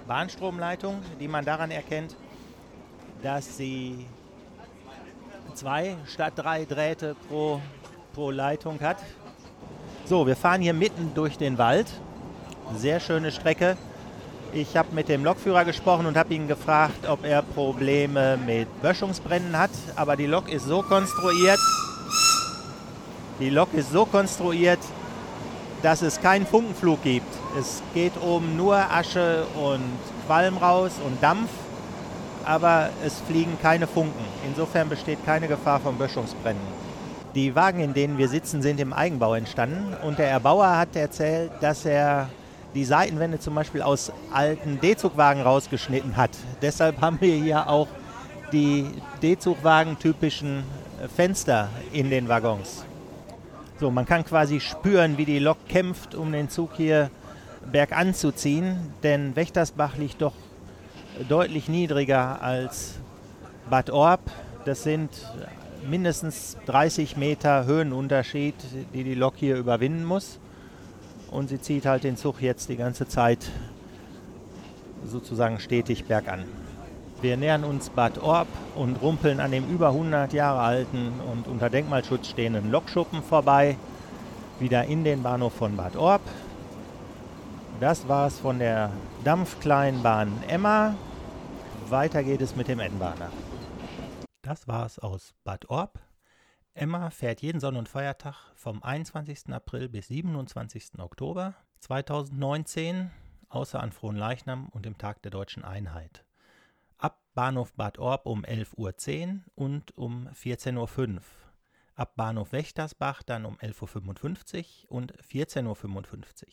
Bahnstromleitung, 0.06 1.02
die 1.22 1.30
man 1.30 1.46
daran 1.46 1.72
erkennt, 1.72 2.18
dass 3.22 3.56
sie 3.56 4.06
zwei 5.54 5.96
statt 6.08 6.34
drei 6.36 6.66
Drähte 6.66 7.16
pro, 7.30 7.62
pro 8.12 8.32
Leitung 8.32 8.82
hat. 8.82 8.98
So, 10.04 10.28
wir 10.28 10.36
fahren 10.36 10.60
hier 10.60 10.74
mitten 10.74 11.14
durch 11.14 11.38
den 11.38 11.58
Wald. 11.58 11.88
Sehr 12.78 13.00
schöne 13.00 13.32
Strecke. 13.32 13.78
Ich 14.52 14.78
habe 14.78 14.90
mit 14.94 15.10
dem 15.10 15.24
Lokführer 15.24 15.66
gesprochen 15.66 16.06
und 16.06 16.18
habe 16.18 16.34
ihn 16.34 16.48
gefragt, 16.48 17.08
ob 17.08 17.26
er 17.26 17.42
Probleme 17.42 18.38
mit 18.38 18.68
Böschungsbrennen 18.82 19.58
hat. 19.58 19.72
Aber 19.96 20.16
die 20.16 20.26
Lok 20.26 20.52
ist 20.52 20.66
so 20.66 20.82
konstruiert, 20.82 21.60
die 23.40 23.50
Lok 23.50 23.74
ist 23.74 23.92
so 23.92 24.06
konstruiert, 24.06 24.80
dass 25.82 26.02
es 26.02 26.22
keinen 26.22 26.46
Funkenflug 26.46 27.04
gibt. 27.04 27.34
Es 27.60 27.82
geht 27.94 28.14
oben 28.22 28.56
nur 28.56 28.76
Asche 28.76 29.46
und 29.56 29.84
Qualm 30.26 30.58
raus 30.58 30.94
und 31.06 31.22
Dampf, 31.22 31.50
aber 32.46 32.90
es 33.06 33.22
fliegen 33.22 33.58
keine 33.62 33.88
Funken. 33.88 34.26
Insofern 34.48 34.90
besteht 34.90 35.26
keine 35.26 35.48
Gefahr 35.48 35.80
von 35.80 35.98
Böschungsbrennen. 35.98 36.62
Die 37.36 37.56
Wagen, 37.56 37.80
in 37.80 37.94
denen 37.94 38.18
wir 38.18 38.30
sitzen, 38.30 38.62
sind 38.62 38.80
im 38.80 38.94
Eigenbau 38.94 39.34
entstanden 39.34 39.96
und 40.04 40.20
der 40.20 40.30
Erbauer 40.30 40.78
hat 40.78 40.96
erzählt, 40.96 41.52
dass 41.62 41.86
er 41.86 42.30
die 42.74 42.86
Seitenwände 42.86 43.40
zum 43.40 43.56
Beispiel 43.56 43.82
aus 43.82 44.12
alten 44.32 44.80
D-Zugwagen 44.80 45.42
rausgeschnitten 45.42 46.18
hat. 46.18 46.32
Deshalb 46.62 47.02
haben 47.02 47.20
wir 47.22 47.36
hier 47.36 47.70
auch 47.70 47.88
die 48.52 48.86
D-Zugwagen 49.22 49.98
typischen 50.00 50.64
Fenster 51.16 51.70
in 51.92 52.10
den 52.10 52.28
Waggons. 52.30 52.86
So, 53.80 53.92
man 53.92 54.06
kann 54.06 54.24
quasi 54.24 54.60
spüren, 54.60 55.18
wie 55.18 55.26
die 55.26 55.40
Lok 55.40 55.58
kämpft, 55.68 56.16
um 56.16 56.32
den 56.32 56.50
Zug 56.50 56.72
hier 56.76 57.10
bergan 57.72 58.14
zu 58.14 58.32
ziehen, 58.32 58.94
denn 59.04 59.36
Wächtersbach 59.36 59.98
liegt 59.98 60.22
doch 60.22 60.34
deutlich 61.28 61.70
niedriger 61.70 62.42
als 62.42 62.96
Bad 63.70 63.90
Orb. 63.90 64.22
Das 64.66 64.84
sind 64.84 65.10
mindestens 65.90 66.58
30 66.66 67.18
Meter 67.18 67.66
Höhenunterschied, 67.66 68.56
die 68.94 69.04
die 69.04 69.16
Lok 69.16 69.34
hier 69.38 69.58
überwinden 69.58 70.06
muss. 70.06 70.40
Und 71.34 71.50
sie 71.50 71.60
zieht 71.60 71.88
halt 71.88 72.04
den 72.04 72.16
Zug 72.16 72.44
jetzt 72.44 72.70
die 72.70 72.78
ganze 72.78 73.08
Zeit 73.08 73.50
sozusagen 75.04 75.60
stetig 75.60 76.06
bergan. 76.06 76.44
Wir 77.24 77.38
nähern 77.38 77.64
uns 77.64 77.90
Bad 77.90 78.20
Orb 78.20 78.48
und 78.76 79.02
rumpeln 79.02 79.40
an 79.40 79.50
dem 79.50 79.68
über 79.68 79.88
100 79.88 80.32
Jahre 80.32 80.60
alten 80.60 81.12
und 81.32 81.48
unter 81.48 81.72
Denkmalschutz 81.72 82.28
stehenden 82.28 82.70
Lokschuppen 82.70 83.24
vorbei, 83.24 83.78
wieder 84.60 84.86
in 84.86 85.04
den 85.04 85.24
Bahnhof 85.24 85.54
von 85.54 85.76
Bad 85.76 85.96
Orb. 85.96 86.22
Das 87.80 88.08
war 88.08 88.28
es 88.28 88.38
von 88.38 88.60
der 88.60 88.92
Dampfkleinbahn 89.24 90.32
Emma. 90.48 90.94
Weiter 91.90 92.22
geht 92.22 92.42
es 92.42 92.56
mit 92.56 92.68
dem 92.68 92.80
N-Bahner. 92.80 93.32
Das 94.44 94.68
war 94.68 94.86
es 94.86 95.00
aus 95.00 95.34
Bad 95.44 95.68
Orb. 95.68 95.98
Emma 96.76 97.12
fährt 97.12 97.42
jeden 97.42 97.60
Sonn- 97.60 97.76
und 97.76 97.88
Feiertag 97.88 98.52
vom 98.56 98.82
21. 98.82 99.54
April 99.54 99.90
bis 99.90 100.08
27. 100.08 100.98
Oktober 100.98 101.54
2019, 101.80 103.12
außer 103.50 103.80
an 103.80 103.92
Frohnleichnam 103.92 104.70
und 104.70 104.84
dem 104.86 104.98
Tag 104.98 105.22
der 105.22 105.30
deutschen 105.30 105.64
Einheit. 105.64 106.26
Ab 106.98 107.22
Bahnhof 107.36 107.74
Bad 107.74 108.00
Orb 108.00 108.26
um 108.26 108.44
11.10 108.44 108.78
Uhr 108.78 108.96
und 109.54 109.96
um 109.96 110.28
14.05 110.30 111.16
Uhr. 111.16 111.22
Ab 111.96 112.16
Bahnhof 112.16 112.54
Wächtersbach 112.54 113.22
dann 113.22 113.46
um 113.46 113.58
11.55 113.58 114.86
Uhr 114.86 114.92
und 114.98 115.16
14.55 115.22 116.44
Uhr. 116.44 116.50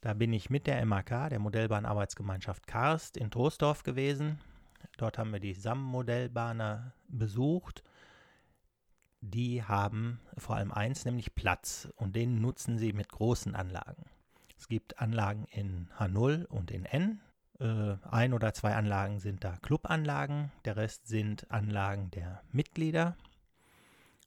Da 0.00 0.14
bin 0.14 0.32
ich 0.32 0.50
mit 0.50 0.68
der 0.68 0.86
MAK, 0.86 1.30
der 1.30 1.40
Modellbahnarbeitsgemeinschaft 1.40 2.68
Karst, 2.68 3.16
in 3.16 3.32
Troisdorf 3.32 3.82
gewesen. 3.82 4.38
Dort 4.98 5.18
haben 5.18 5.32
wir 5.32 5.40
die 5.40 5.54
SAM-Modellbahner 5.54 6.94
besucht. 7.08 7.82
Die 9.20 9.64
haben 9.64 10.20
vor 10.38 10.54
allem 10.54 10.70
eins, 10.70 11.04
nämlich 11.04 11.34
Platz. 11.34 11.88
Und 11.96 12.14
den 12.14 12.40
nutzen 12.40 12.78
sie 12.78 12.92
mit 12.92 13.08
großen 13.08 13.56
Anlagen. 13.56 14.04
Es 14.56 14.68
gibt 14.68 15.00
Anlagen 15.00 15.46
in 15.50 15.88
H0 15.98 16.44
und 16.44 16.70
in 16.70 16.84
N. 16.84 17.20
Äh, 17.58 17.96
ein 18.08 18.32
oder 18.32 18.54
zwei 18.54 18.76
Anlagen 18.76 19.18
sind 19.18 19.42
da 19.42 19.56
Clubanlagen. 19.56 20.52
Der 20.66 20.76
Rest 20.76 21.08
sind 21.08 21.50
Anlagen 21.50 22.12
der 22.12 22.44
Mitglieder. 22.52 23.16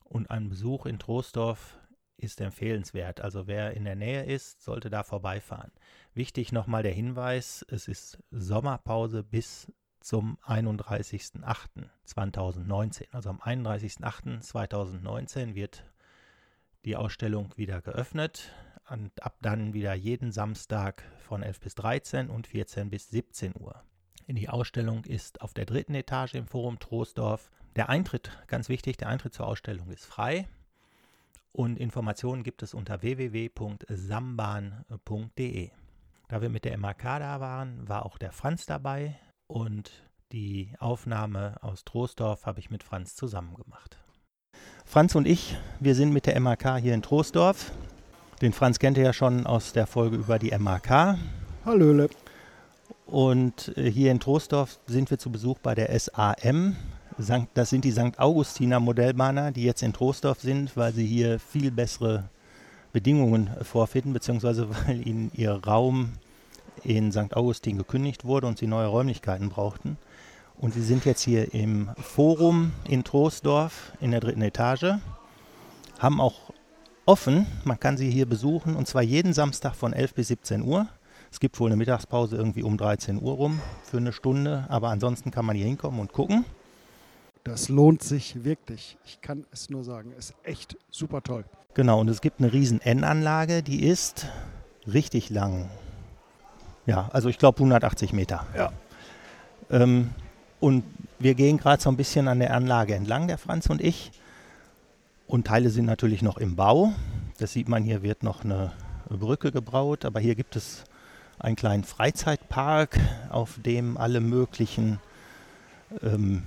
Und 0.05 0.31
ein 0.31 0.49
Besuch 0.49 0.85
in 0.85 0.99
Troisdorf 0.99 1.77
ist 2.17 2.39
empfehlenswert. 2.39 3.19
Also 3.21 3.47
wer 3.47 3.73
in 3.73 3.83
der 3.83 3.95
Nähe 3.95 4.23
ist, 4.23 4.61
sollte 4.63 4.89
da 4.89 5.03
vorbeifahren. 5.03 5.71
Wichtig 6.13 6.51
nochmal 6.51 6.83
der 6.83 6.93
Hinweis, 6.93 7.65
es 7.69 7.87
ist 7.87 8.19
Sommerpause 8.31 9.23
bis 9.23 9.71
zum 9.99 10.37
31.08.2019. 10.45 13.07
Also 13.11 13.29
am 13.29 13.41
31.08.2019 13.41 15.55
wird 15.55 15.83
die 16.85 16.95
Ausstellung 16.95 17.51
wieder 17.57 17.81
geöffnet 17.81 18.53
und 18.89 19.23
ab 19.23 19.37
dann 19.41 19.73
wieder 19.73 19.95
jeden 19.95 20.31
Samstag 20.31 21.03
von 21.17 21.41
11 21.41 21.59
bis 21.59 21.73
13 21.75 22.29
und 22.29 22.45
14 22.47 22.91
bis 22.91 23.09
17 23.09 23.53
Uhr. 23.59 23.83
Die 24.27 24.49
Ausstellung 24.49 25.05
ist 25.05 25.41
auf 25.41 25.53
der 25.53 25.65
dritten 25.65 25.95
Etage 25.95 26.35
im 26.35 26.47
Forum 26.47 26.79
Troisdorf. 26.79 27.51
Der 27.75 27.89
Eintritt, 27.89 28.31
ganz 28.47 28.69
wichtig, 28.69 28.97
der 28.97 29.09
Eintritt 29.09 29.33
zur 29.33 29.47
Ausstellung 29.47 29.89
ist 29.91 30.05
frei 30.05 30.47
und 31.51 31.77
Informationen 31.77 32.43
gibt 32.43 32.63
es 32.63 32.73
unter 32.73 33.01
www.sambahn.de. 33.01 35.71
Da 36.27 36.41
wir 36.41 36.49
mit 36.49 36.65
der 36.65 36.75
MAK 36.77 37.03
da 37.03 37.39
waren, 37.39 37.87
war 37.87 38.05
auch 38.05 38.17
der 38.17 38.31
Franz 38.31 38.65
dabei, 38.65 39.19
und 39.47 39.91
die 40.31 40.73
Aufnahme 40.79 41.55
aus 41.61 41.85
Troisdorf 41.85 42.45
habe 42.45 42.59
ich 42.59 42.69
mit 42.69 42.83
Franz 42.83 43.15
zusammen 43.15 43.55
gemacht. 43.55 43.97
Franz 44.85 45.15
und 45.15 45.27
ich, 45.27 45.57
wir 45.79 45.95
sind 45.95 46.11
mit 46.11 46.25
der 46.25 46.39
MAK 46.39 46.77
hier 46.77 46.93
in 46.93 47.01
Troisdorf. 47.01 47.71
Den 48.41 48.53
Franz 48.53 48.79
kennt 48.79 48.97
ihr 48.97 49.03
ja 49.03 49.13
schon 49.13 49.45
aus 49.45 49.73
der 49.73 49.87
Folge 49.87 50.17
über 50.17 50.39
die 50.39 50.55
MAK. 50.57 51.17
Hallöle. 51.63 52.09
Und 53.05 53.75
äh, 53.77 53.89
hier 53.89 54.11
in 54.11 54.19
Troisdorf 54.19 54.79
sind 54.87 55.09
wir 55.11 55.19
zu 55.19 55.31
Besuch 55.31 55.59
bei 55.59 55.75
der 55.75 55.97
SAM. 55.97 56.75
Das 57.17 57.69
sind 57.69 57.85
die 57.85 57.91
St. 57.91 58.19
Augustiner 58.19 58.81
Modellbahner, 58.81 59.51
die 59.51 59.63
jetzt 59.63 59.81
in 59.83 59.93
Troisdorf 59.93 60.41
sind, 60.41 60.75
weil 60.75 60.93
sie 60.93 61.05
hier 61.05 61.39
viel 61.39 61.71
bessere 61.71 62.29
Bedingungen 62.91 63.49
vorfinden, 63.61 64.11
beziehungsweise 64.11 64.67
weil 64.87 65.07
ihnen 65.07 65.31
ihr 65.33 65.53
Raum 65.65 66.13
in 66.83 67.11
St. 67.13 67.35
Augustin 67.35 67.77
gekündigt 67.77 68.25
wurde 68.25 68.47
und 68.47 68.57
sie 68.57 68.67
neue 68.67 68.87
Räumlichkeiten 68.87 69.49
brauchten. 69.49 69.97
Und 70.57 70.73
sie 70.73 70.83
sind 70.83 71.05
jetzt 71.05 71.21
hier 71.21 71.53
im 71.53 71.89
Forum 72.01 72.73
in 72.87 73.03
Troisdorf 73.03 73.93
in 74.01 74.11
der 74.11 74.19
dritten 74.19 74.41
Etage, 74.41 74.95
haben 75.99 76.19
auch 76.19 76.51
offen, 77.05 77.45
man 77.63 77.79
kann 77.79 77.97
sie 77.97 78.09
hier 78.09 78.25
besuchen 78.25 78.75
und 78.75 78.87
zwar 78.87 79.01
jeden 79.01 79.33
Samstag 79.33 79.75
von 79.75 79.93
11 79.93 80.13
bis 80.13 80.27
17 80.29 80.61
Uhr. 80.63 80.87
Es 81.31 81.39
gibt 81.39 81.59
wohl 81.59 81.69
eine 81.69 81.77
Mittagspause 81.77 82.35
irgendwie 82.35 82.63
um 82.63 82.77
13 82.77 83.21
Uhr 83.21 83.33
rum 83.33 83.61
für 83.83 83.97
eine 83.97 84.13
Stunde, 84.13 84.65
aber 84.69 84.89
ansonsten 84.89 85.31
kann 85.31 85.45
man 85.45 85.55
hier 85.55 85.65
hinkommen 85.65 85.99
und 85.99 86.13
gucken. 86.13 86.45
Das 87.45 87.69
lohnt 87.69 88.01
sich 88.01 88.43
wirklich. 88.43 88.97
Ich 89.05 89.21
kann 89.21 89.45
es 89.51 89.69
nur 89.69 89.83
sagen, 89.83 90.11
ist 90.17 90.33
echt 90.43 90.77
super 90.89 91.21
toll. 91.21 91.45
Genau, 91.75 91.99
und 91.99 92.09
es 92.09 92.21
gibt 92.21 92.39
eine 92.39 92.51
riesen 92.51 92.81
N-Anlage, 92.81 93.61
die 93.61 93.85
ist 93.85 94.25
richtig 94.91 95.29
lang. 95.29 95.69
Ja, 96.87 97.07
also 97.13 97.29
ich 97.29 97.37
glaube 97.37 97.59
180 97.59 98.13
Meter. 98.13 98.47
Ja. 98.57 98.73
Ähm, 99.69 100.09
und 100.59 100.83
wir 101.19 101.35
gehen 101.35 101.57
gerade 101.57 101.79
so 101.79 101.89
ein 101.89 101.97
bisschen 101.97 102.27
an 102.27 102.39
der 102.39 102.51
Anlage 102.51 102.95
entlang, 102.95 103.27
der 103.27 103.37
Franz 103.37 103.67
und 103.67 103.79
ich. 103.79 104.11
Und 105.27 105.45
Teile 105.45 105.69
sind 105.69 105.85
natürlich 105.85 106.23
noch 106.23 106.37
im 106.37 106.55
Bau. 106.55 106.93
Das 107.37 107.53
sieht 107.53 107.69
man, 107.69 107.83
hier 107.83 108.01
wird 108.01 108.23
noch 108.23 108.43
eine 108.43 108.71
Brücke 109.07 109.51
gebraut, 109.51 110.03
aber 110.03 110.19
hier 110.19 110.33
gibt 110.33 110.55
es 110.55 110.83
einen 111.37 111.55
kleinen 111.55 111.83
Freizeitpark, 111.83 112.99
auf 113.29 113.59
dem 113.63 113.97
alle 113.97 114.19
möglichen 114.19 114.99
ähm, 116.01 116.41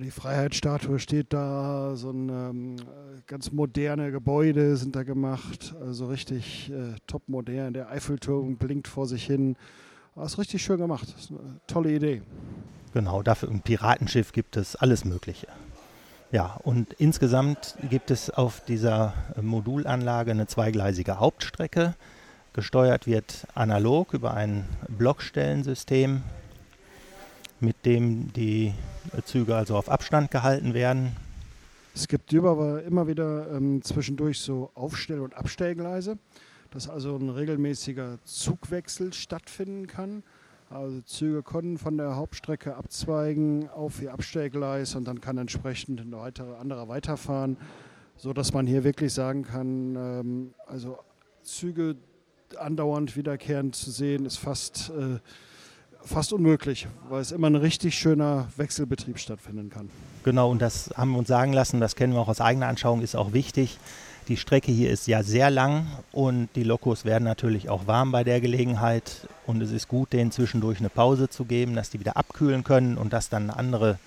Die 0.00 0.10
Freiheitsstatue 0.10 0.98
steht 0.98 1.32
da, 1.32 1.96
so 1.96 2.10
ein 2.10 2.28
ähm, 2.28 2.76
ganz 3.26 3.52
moderne 3.52 4.10
Gebäude 4.10 4.76
sind 4.76 4.96
da 4.96 5.02
gemacht, 5.02 5.74
also 5.80 6.06
richtig 6.06 6.70
äh, 6.70 6.94
top 7.06 7.22
modern. 7.28 7.74
Der 7.74 7.90
Eiffelturm 7.90 8.56
blinkt 8.56 8.88
vor 8.88 9.06
sich 9.06 9.26
hin. 9.26 9.56
Das 10.14 10.32
ist 10.32 10.38
richtig 10.38 10.62
schön 10.62 10.78
gemacht. 10.78 11.14
Eine 11.30 11.60
tolle 11.66 11.92
Idee. 11.92 12.22
Genau, 12.94 13.22
dafür 13.22 13.50
ein 13.50 13.60
Piratenschiff 13.60 14.32
gibt 14.32 14.56
es 14.56 14.76
alles 14.76 15.04
Mögliche. 15.04 15.48
Ja, 16.30 16.58
und 16.62 16.94
insgesamt 16.94 17.76
gibt 17.90 18.10
es 18.10 18.30
auf 18.30 18.64
dieser 18.64 19.12
äh, 19.36 19.42
Modulanlage 19.42 20.30
eine 20.30 20.46
zweigleisige 20.46 21.20
Hauptstrecke. 21.20 21.94
Gesteuert 22.54 23.06
wird 23.06 23.46
analog 23.54 24.14
über 24.14 24.34
ein 24.34 24.64
Blockstellensystem, 24.88 26.22
mit 27.62 27.86
dem 27.86 28.32
die 28.32 28.74
Züge 29.24 29.54
also 29.54 29.76
auf 29.76 29.88
Abstand 29.88 30.30
gehalten 30.30 30.74
werden. 30.74 31.16
Es 31.94 32.08
gibt 32.08 32.32
über, 32.32 32.82
immer 32.84 33.06
wieder 33.06 33.50
ähm, 33.52 33.82
zwischendurch 33.82 34.40
so 34.40 34.70
Aufstell- 34.74 35.20
und 35.20 35.34
Abstellgleise, 35.34 36.18
dass 36.70 36.88
also 36.88 37.16
ein 37.16 37.28
regelmäßiger 37.28 38.18
Zugwechsel 38.24 39.12
stattfinden 39.12 39.86
kann. 39.86 40.22
Also 40.70 41.02
Züge 41.02 41.42
können 41.42 41.76
von 41.76 41.98
der 41.98 42.16
Hauptstrecke 42.16 42.76
abzweigen 42.76 43.68
auf 43.68 44.00
ihr 44.00 44.12
Abstellgleis 44.12 44.94
und 44.94 45.04
dann 45.04 45.20
kann 45.20 45.36
entsprechend 45.36 46.00
ein 46.00 46.12
weitere, 46.12 46.56
anderer 46.56 46.88
weiterfahren, 46.88 47.58
sodass 48.16 48.54
man 48.54 48.66
hier 48.66 48.82
wirklich 48.82 49.12
sagen 49.12 49.42
kann, 49.42 49.96
ähm, 49.96 50.54
also 50.66 50.98
Züge 51.42 51.96
andauernd 52.58 53.16
wiederkehrend 53.16 53.76
zu 53.76 53.90
sehen, 53.90 54.24
ist 54.24 54.38
fast, 54.38 54.90
äh, 54.90 55.18
fast 56.04 56.32
unmöglich, 56.32 56.86
weil 57.08 57.20
es 57.20 57.32
immer 57.32 57.48
ein 57.48 57.56
richtig 57.56 57.94
schöner 57.94 58.48
Wechselbetrieb 58.56 59.18
stattfinden 59.18 59.70
kann. 59.70 59.90
Genau, 60.24 60.50
und 60.50 60.62
das 60.62 60.90
haben 60.96 61.12
wir 61.12 61.18
uns 61.18 61.28
sagen 61.28 61.52
lassen, 61.52 61.80
das 61.80 61.96
kennen 61.96 62.12
wir 62.12 62.20
auch 62.20 62.28
aus 62.28 62.40
eigener 62.40 62.68
Anschauung, 62.68 63.02
ist 63.02 63.16
auch 63.16 63.32
wichtig. 63.32 63.78
Die 64.28 64.36
Strecke 64.36 64.70
hier 64.70 64.90
ist 64.90 65.08
ja 65.08 65.24
sehr 65.24 65.50
lang 65.50 65.86
und 66.12 66.48
die 66.54 66.62
Lokos 66.62 67.04
werden 67.04 67.24
natürlich 67.24 67.68
auch 67.68 67.88
warm 67.88 68.12
bei 68.12 68.22
der 68.22 68.40
Gelegenheit. 68.40 69.26
Und 69.46 69.60
es 69.60 69.72
ist 69.72 69.88
gut, 69.88 70.12
denen 70.12 70.30
zwischendurch 70.30 70.78
eine 70.78 70.90
Pause 70.90 71.28
zu 71.28 71.44
geben, 71.44 71.74
dass 71.74 71.90
die 71.90 71.98
wieder 71.98 72.16
abkühlen 72.16 72.62
können 72.62 72.96
und 72.96 73.12
dass 73.12 73.28
dann 73.30 73.50
andere, 73.50 73.98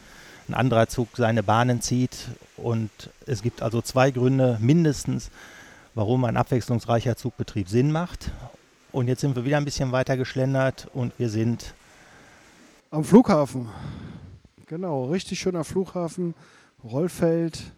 ein 0.48 0.54
anderer 0.54 0.88
Zug 0.88 1.10
seine 1.16 1.44
Bahnen 1.44 1.82
zieht. 1.82 2.16
Und 2.56 2.90
es 3.26 3.42
gibt 3.42 3.62
also 3.62 3.82
zwei 3.82 4.12
Gründe 4.12 4.58
mindestens, 4.62 5.32
warum 5.96 6.24
ein 6.24 6.38
abwechslungsreicher 6.38 7.18
Zugbetrieb 7.18 7.68
Sinn 7.68 7.92
macht. 7.92 8.32
Und 8.94 9.10
jetzt 9.10 9.20
sind 9.20 9.36
wir 9.36 9.44
wieder 9.44 9.58
ein 9.58 9.66
bisschen 9.66 9.92
weiter 9.92 10.16
geschlendert 10.16 10.88
und 10.94 11.12
wir 11.18 11.30
sind 11.30 11.74
Am 12.92 13.04
Flughafen. 13.04 13.68
Genau, 14.68 15.06
richtig 15.06 15.40
schöner 15.40 15.64
Flughafen, 15.64 16.34
Rollfeld. 16.84 17.72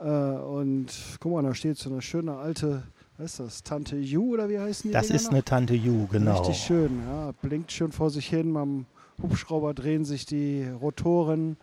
Äh, 0.00 0.04
und 0.04 0.88
guck 1.20 1.32
mal, 1.32 1.42
da 1.42 1.54
steht 1.54 1.78
so 1.78 1.90
eine 1.90 2.02
schöne 2.02 2.36
alte, 2.36 2.82
was 3.18 3.32
ist 3.32 3.40
das, 3.40 3.62
Tante 3.62 3.96
Ju 3.96 4.34
oder 4.34 4.48
wie 4.48 4.58
heißen 4.58 4.90
die? 4.90 4.92
Das 4.92 5.06
Dinger 5.06 5.16
ist 5.16 5.24
noch? 5.24 5.30
eine 5.32 5.44
Tante 5.44 5.74
Ju, 5.74 6.06
genau. 6.06 6.38
Richtig 6.38 6.58
schön, 6.58 7.00
ja. 7.06 7.32
Blinkt 7.42 7.72
schön 7.72 7.92
vor 7.92 8.10
sich 8.10 8.28
hin. 8.28 8.52
Beim 8.52 8.86
Hubschrauber 9.22 9.74
drehen 9.74 10.04
sich 10.04 10.26
die 10.26 10.64
Rotoren. 10.68 11.56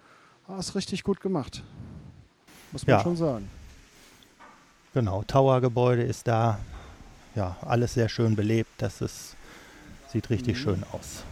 Ah, 0.47 0.59
ist 0.59 0.75
richtig 0.75 1.03
gut 1.03 1.21
gemacht. 1.21 1.63
Muss 2.71 2.86
man 2.88 2.97
Ja. 2.97 3.03
schon 3.03 3.15
sagen. 3.15 3.49
Genau, 4.93 5.23
Towergebäude 5.23 6.03
ist 6.03 6.27
da. 6.27 6.59
Ja, 7.36 7.55
alles 7.62 7.93
sehr 7.95 8.09
schön 8.09 8.36
belebt. 8.36 8.69
Das 8.79 9.01
ist, 9.01 9.36
sieht 10.12 10.29
richtig 10.29 10.57
Mhm. 10.57 10.62
schön 10.62 10.83
aus. 10.91 11.23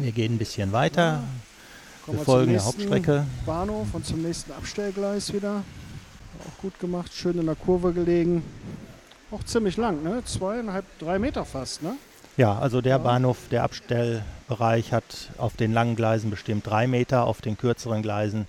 Wir 0.00 0.12
gehen 0.12 0.34
ein 0.34 0.38
bisschen 0.38 0.72
weiter. 0.72 1.22
Kommen 2.04 2.18
Wir 2.18 2.24
folgen 2.24 2.52
der 2.52 2.64
Hauptstrecke. 2.64 3.26
Bahnhof 3.44 3.88
und 3.92 4.06
zum 4.06 4.22
nächsten 4.22 4.52
Abstellgleis 4.52 5.32
wieder. 5.32 5.62
Auch 6.48 6.62
gut 6.62 6.78
gemacht, 6.80 7.12
schön 7.12 7.38
in 7.38 7.46
der 7.46 7.54
Kurve 7.54 7.92
gelegen. 7.92 8.42
Auch 9.30 9.44
ziemlich 9.44 9.76
lang, 9.76 10.02
ne? 10.02 10.22
Zweieinhalb, 10.24 10.84
drei 10.98 11.18
Meter 11.18 11.44
fast, 11.44 11.82
ne? 11.82 11.96
Ja, 12.36 12.58
also 12.58 12.80
der 12.80 12.92
Ja. 12.92 12.98
Bahnhof, 12.98 13.36
der 13.50 13.62
Abstellbereich 13.64 14.92
hat 14.92 15.04
auf 15.36 15.56
den 15.56 15.72
langen 15.72 15.96
Gleisen 15.96 16.30
bestimmt 16.30 16.66
drei 16.66 16.86
Meter, 16.86 17.24
auf 17.24 17.42
den 17.42 17.58
kürzeren 17.58 18.00
Gleisen, 18.02 18.48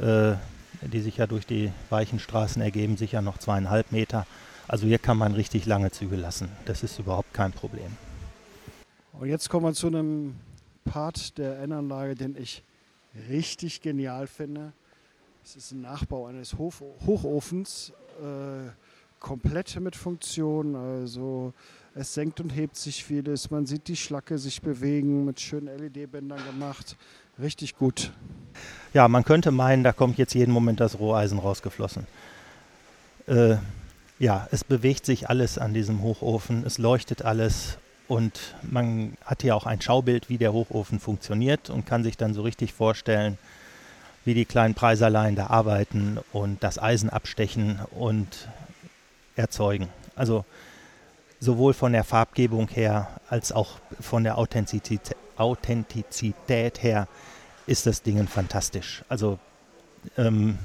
äh, 0.00 0.34
die 0.82 1.00
sich 1.00 1.16
ja 1.16 1.26
durch 1.26 1.46
die 1.46 1.72
weichen 1.90 2.20
Straßen 2.20 2.62
ergeben, 2.62 2.96
sicher 2.96 3.20
noch 3.20 3.38
zweieinhalb 3.38 3.90
Meter. 3.90 4.26
Also 4.68 4.86
hier 4.86 4.98
kann 4.98 5.18
man 5.18 5.32
richtig 5.34 5.66
lange 5.66 5.90
Züge 5.90 6.16
lassen. 6.16 6.48
Das 6.66 6.84
ist 6.84 6.98
überhaupt 7.00 7.34
kein 7.34 7.50
Problem. 7.52 7.96
Und 9.18 9.28
jetzt 9.28 9.50
kommen 9.50 9.66
wir 9.66 9.74
zu 9.74 9.88
einem 9.88 10.36
Part 10.84 11.38
der 11.38 11.58
N-Anlage, 11.60 12.14
den 12.14 12.36
ich 12.36 12.62
richtig 13.28 13.80
genial 13.80 14.26
finde. 14.26 14.72
Es 15.44 15.56
ist 15.56 15.72
ein 15.72 15.82
Nachbau 15.82 16.26
eines 16.26 16.56
Hof 16.58 16.82
Hochofens, 17.04 17.92
äh, 18.20 18.70
komplett 19.18 19.78
mit 19.80 19.96
Funktion. 19.96 20.76
Also 20.76 21.52
es 21.94 22.14
senkt 22.14 22.40
und 22.40 22.50
hebt 22.50 22.76
sich 22.76 23.04
vieles. 23.04 23.50
Man 23.50 23.66
sieht 23.66 23.88
die 23.88 23.96
Schlacke 23.96 24.38
sich 24.38 24.62
bewegen, 24.62 25.24
mit 25.24 25.40
schönen 25.40 25.76
LED-Bändern 25.76 26.40
gemacht. 26.46 26.96
Richtig 27.40 27.76
gut. 27.76 28.12
Ja, 28.92 29.08
man 29.08 29.24
könnte 29.24 29.50
meinen, 29.50 29.82
da 29.82 29.92
kommt 29.92 30.18
jetzt 30.18 30.34
jeden 30.34 30.52
Moment 30.52 30.80
das 30.80 30.98
Roheisen 30.98 31.38
rausgeflossen. 31.38 32.06
Äh, 33.26 33.56
ja, 34.18 34.46
es 34.52 34.64
bewegt 34.64 35.06
sich 35.06 35.28
alles 35.28 35.58
an 35.58 35.74
diesem 35.74 36.02
Hochofen, 36.02 36.64
es 36.64 36.78
leuchtet 36.78 37.22
alles 37.22 37.78
und 38.12 38.54
man 38.60 39.16
hat 39.24 39.40
hier 39.40 39.56
auch 39.56 39.64
ein 39.64 39.80
Schaubild, 39.80 40.28
wie 40.28 40.36
der 40.36 40.52
Hochofen 40.52 41.00
funktioniert 41.00 41.70
und 41.70 41.86
kann 41.86 42.04
sich 42.04 42.18
dann 42.18 42.34
so 42.34 42.42
richtig 42.42 42.74
vorstellen, 42.74 43.38
wie 44.26 44.34
die 44.34 44.44
kleinen 44.44 44.74
Preiserlein 44.74 45.34
da 45.34 45.46
arbeiten 45.46 46.18
und 46.30 46.62
das 46.62 46.78
Eisen 46.78 47.08
abstechen 47.08 47.80
und 47.90 48.48
erzeugen. 49.34 49.88
Also 50.14 50.44
sowohl 51.40 51.72
von 51.72 51.92
der 51.92 52.04
Farbgebung 52.04 52.68
her 52.68 53.08
als 53.30 53.50
auch 53.50 53.78
von 53.98 54.24
der 54.24 54.36
Authentizität, 54.36 55.16
Authentizität 55.38 56.82
her 56.82 57.08
ist 57.66 57.86
das 57.86 58.02
Ding 58.02 58.28
fantastisch. 58.28 59.04
Also 59.08 59.38
ähm, 60.18 60.58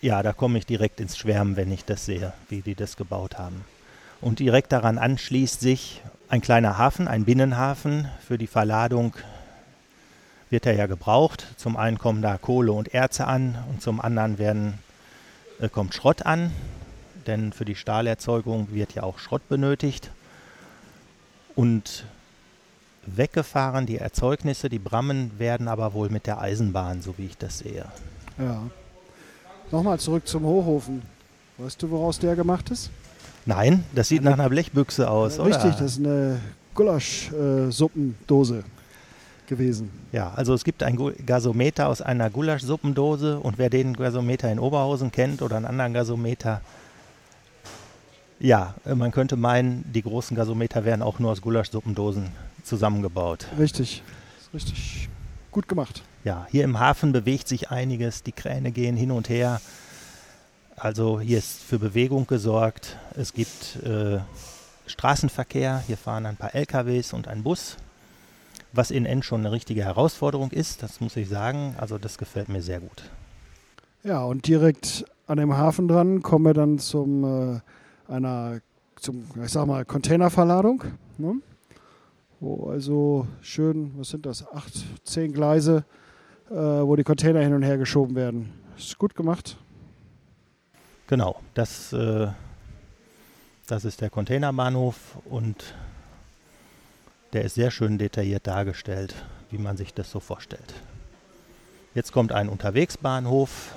ja, 0.00 0.22
da 0.22 0.32
komme 0.32 0.56
ich 0.56 0.64
direkt 0.64 0.98
ins 0.98 1.18
Schwärmen, 1.18 1.56
wenn 1.56 1.70
ich 1.70 1.84
das 1.84 2.06
sehe, 2.06 2.32
wie 2.48 2.62
die 2.62 2.74
das 2.74 2.96
gebaut 2.96 3.36
haben. 3.36 3.66
Und 4.22 4.38
direkt 4.38 4.72
daran 4.72 4.96
anschließt 4.98 5.60
sich 5.60 6.00
ein 6.32 6.40
kleiner 6.40 6.78
Hafen, 6.78 7.08
ein 7.08 7.26
Binnenhafen. 7.26 8.08
Für 8.26 8.38
die 8.38 8.46
Verladung 8.46 9.12
wird 10.48 10.64
er 10.64 10.74
ja 10.74 10.86
gebraucht. 10.86 11.46
Zum 11.58 11.76
einen 11.76 11.98
kommen 11.98 12.22
da 12.22 12.38
Kohle 12.38 12.72
und 12.72 12.94
Erze 12.94 13.26
an 13.26 13.58
und 13.68 13.82
zum 13.82 14.00
anderen 14.00 14.38
werden, 14.38 14.78
äh, 15.60 15.68
kommt 15.68 15.94
Schrott 15.94 16.24
an, 16.24 16.50
denn 17.26 17.52
für 17.52 17.66
die 17.66 17.74
Stahlerzeugung 17.74 18.72
wird 18.72 18.94
ja 18.94 19.02
auch 19.02 19.18
Schrott 19.18 19.46
benötigt. 19.50 20.10
Und 21.54 22.06
weggefahren 23.04 23.84
die 23.84 23.98
Erzeugnisse, 23.98 24.70
die 24.70 24.78
Brammen 24.78 25.38
werden 25.38 25.68
aber 25.68 25.92
wohl 25.92 26.08
mit 26.08 26.26
der 26.26 26.40
Eisenbahn, 26.40 27.02
so 27.02 27.18
wie 27.18 27.26
ich 27.26 27.36
das 27.36 27.58
sehe. 27.58 27.84
Ja. 28.38 28.62
Nochmal 29.70 30.00
zurück 30.00 30.26
zum 30.26 30.44
Hochofen. 30.44 31.02
Weißt 31.58 31.82
du, 31.82 31.90
woraus 31.90 32.18
der 32.18 32.36
gemacht 32.36 32.70
ist? 32.70 32.90
Nein, 33.44 33.84
das 33.94 34.08
sieht 34.08 34.22
nach 34.22 34.34
einer 34.34 34.48
Blechbüchse 34.48 35.10
aus, 35.10 35.38
oder? 35.38 35.56
Richtig, 35.56 35.72
das 35.72 35.92
ist 35.92 35.98
eine 35.98 36.40
Gulasch-Suppendose 36.74 38.64
gewesen. 39.46 39.90
Ja, 40.12 40.32
also 40.34 40.54
es 40.54 40.64
gibt 40.64 40.82
ein 40.82 40.96
Gasometer 41.26 41.88
aus 41.88 42.00
einer 42.00 42.30
Gulaschsuppendose 42.30 43.38
und 43.38 43.58
wer 43.58 43.68
den 43.68 43.94
Gasometer 43.94 44.50
in 44.50 44.58
Oberhausen 44.58 45.10
kennt 45.12 45.42
oder 45.42 45.56
einen 45.56 45.66
anderen 45.66 45.92
Gasometer, 45.92 46.60
ja, 48.38 48.74
man 48.84 49.10
könnte 49.10 49.36
meinen, 49.36 49.84
die 49.92 50.02
großen 50.02 50.36
Gasometer 50.36 50.84
wären 50.84 51.02
auch 51.02 51.18
nur 51.18 51.32
aus 51.32 51.42
Gulaschsuppendosen 51.42 52.28
zusammengebaut. 52.64 53.46
Richtig. 53.58 54.02
Ist 54.40 54.54
richtig 54.54 55.08
gut 55.50 55.68
gemacht. 55.68 56.02
Ja, 56.24 56.46
hier 56.50 56.64
im 56.64 56.78
Hafen 56.78 57.12
bewegt 57.12 57.48
sich 57.48 57.70
einiges, 57.70 58.22
die 58.22 58.32
Kräne 58.32 58.70
gehen 58.70 58.96
hin 58.96 59.10
und 59.10 59.28
her. 59.28 59.60
Also 60.82 61.20
hier 61.20 61.38
ist 61.38 61.62
für 61.62 61.78
Bewegung 61.78 62.26
gesorgt. 62.26 62.98
Es 63.14 63.32
gibt 63.32 63.76
äh, 63.84 64.18
Straßenverkehr, 64.86 65.80
hier 65.86 65.96
fahren 65.96 66.26
ein 66.26 66.34
paar 66.34 66.56
LKWs 66.56 67.12
und 67.12 67.28
ein 67.28 67.44
Bus, 67.44 67.76
was 68.72 68.90
in 68.90 69.06
N 69.06 69.22
schon 69.22 69.42
eine 69.42 69.52
richtige 69.52 69.84
Herausforderung 69.84 70.50
ist, 70.50 70.82
das 70.82 71.00
muss 71.00 71.14
ich 71.14 71.28
sagen. 71.28 71.76
Also 71.78 71.98
das 71.98 72.18
gefällt 72.18 72.48
mir 72.48 72.62
sehr 72.62 72.80
gut. 72.80 73.04
Ja, 74.02 74.24
und 74.24 74.48
direkt 74.48 75.04
an 75.28 75.38
dem 75.38 75.56
Hafen 75.56 75.86
dran 75.86 76.20
kommen 76.20 76.46
wir 76.46 76.52
dann 76.52 76.80
zum 76.80 77.22
äh, 77.52 77.60
einer 78.12 78.58
zum, 78.96 79.24
ich 79.40 79.52
sag 79.52 79.66
mal, 79.66 79.84
Containerverladung. 79.84 80.82
Ne? 81.16 81.36
Wo 82.40 82.70
also 82.70 83.28
schön, 83.40 83.92
was 83.98 84.08
sind 84.08 84.26
das, 84.26 84.50
acht, 84.52 84.72
zehn 85.04 85.32
Gleise, 85.32 85.84
äh, 86.50 86.54
wo 86.54 86.96
die 86.96 87.04
Container 87.04 87.38
hin 87.38 87.54
und 87.54 87.62
her 87.62 87.78
geschoben 87.78 88.16
werden. 88.16 88.52
Ist 88.76 88.98
gut 88.98 89.14
gemacht. 89.14 89.58
Genau, 91.12 91.36
das, 91.52 91.92
äh, 91.92 92.28
Das 93.66 93.84
ist 93.84 94.00
der 94.00 94.08
Containerbahnhof 94.08 94.96
und 95.26 95.74
der 97.34 97.44
ist 97.44 97.54
sehr 97.54 97.70
schön 97.70 97.98
detailliert 97.98 98.46
dargestellt, 98.46 99.14
wie 99.50 99.58
man 99.58 99.76
sich 99.76 99.92
das 99.92 100.10
so 100.10 100.20
vorstellt. 100.20 100.72
Jetzt 101.94 102.12
kommt 102.12 102.32
ein 102.32 102.48
Unterwegsbahnhof, 102.48 103.74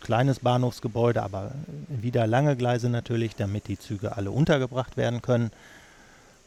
kleines 0.00 0.38
Bahnhofsgebäude, 0.38 1.20
aber 1.24 1.50
wieder 1.88 2.28
lange 2.28 2.54
Gleise 2.54 2.88
natürlich, 2.88 3.34
damit 3.34 3.66
die 3.66 3.76
Züge 3.76 4.16
alle 4.16 4.30
untergebracht 4.30 4.96
werden 4.96 5.20
können, 5.20 5.50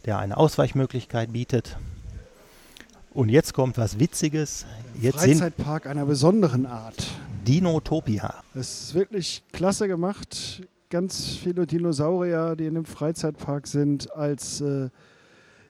der 0.05 0.19
eine 0.19 0.37
Ausweichmöglichkeit 0.37 1.33
bietet. 1.33 1.75
Und 3.13 3.27
jetzt 3.27 3.53
kommt 3.53 3.77
was 3.77 3.99
Witziges. 3.99 4.65
Jetzt 4.97 5.17
Freizeitpark 5.17 5.87
einer 5.87 6.05
besonderen 6.05 6.65
Art. 6.65 7.05
Dinotopia. 7.45 8.43
Es 8.53 8.81
ist 8.81 8.95
wirklich 8.95 9.43
klasse 9.51 9.87
gemacht. 9.87 10.63
Ganz 10.89 11.35
viele 11.35 11.65
Dinosaurier, 11.67 12.55
die 12.55 12.65
in 12.65 12.75
dem 12.75 12.85
Freizeitpark 12.85 13.67
sind, 13.67 14.11
als 14.15 14.61
äh, 14.61 14.89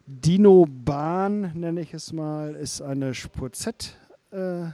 Dino-Bahn, 0.06 1.52
nenne 1.54 1.82
ich 1.82 1.94
es 1.94 2.14
mal, 2.14 2.56
ist 2.56 2.82
eine 2.82 3.14
Spur 3.14 3.52
Z. 3.52 3.98
Äh, 4.32 4.68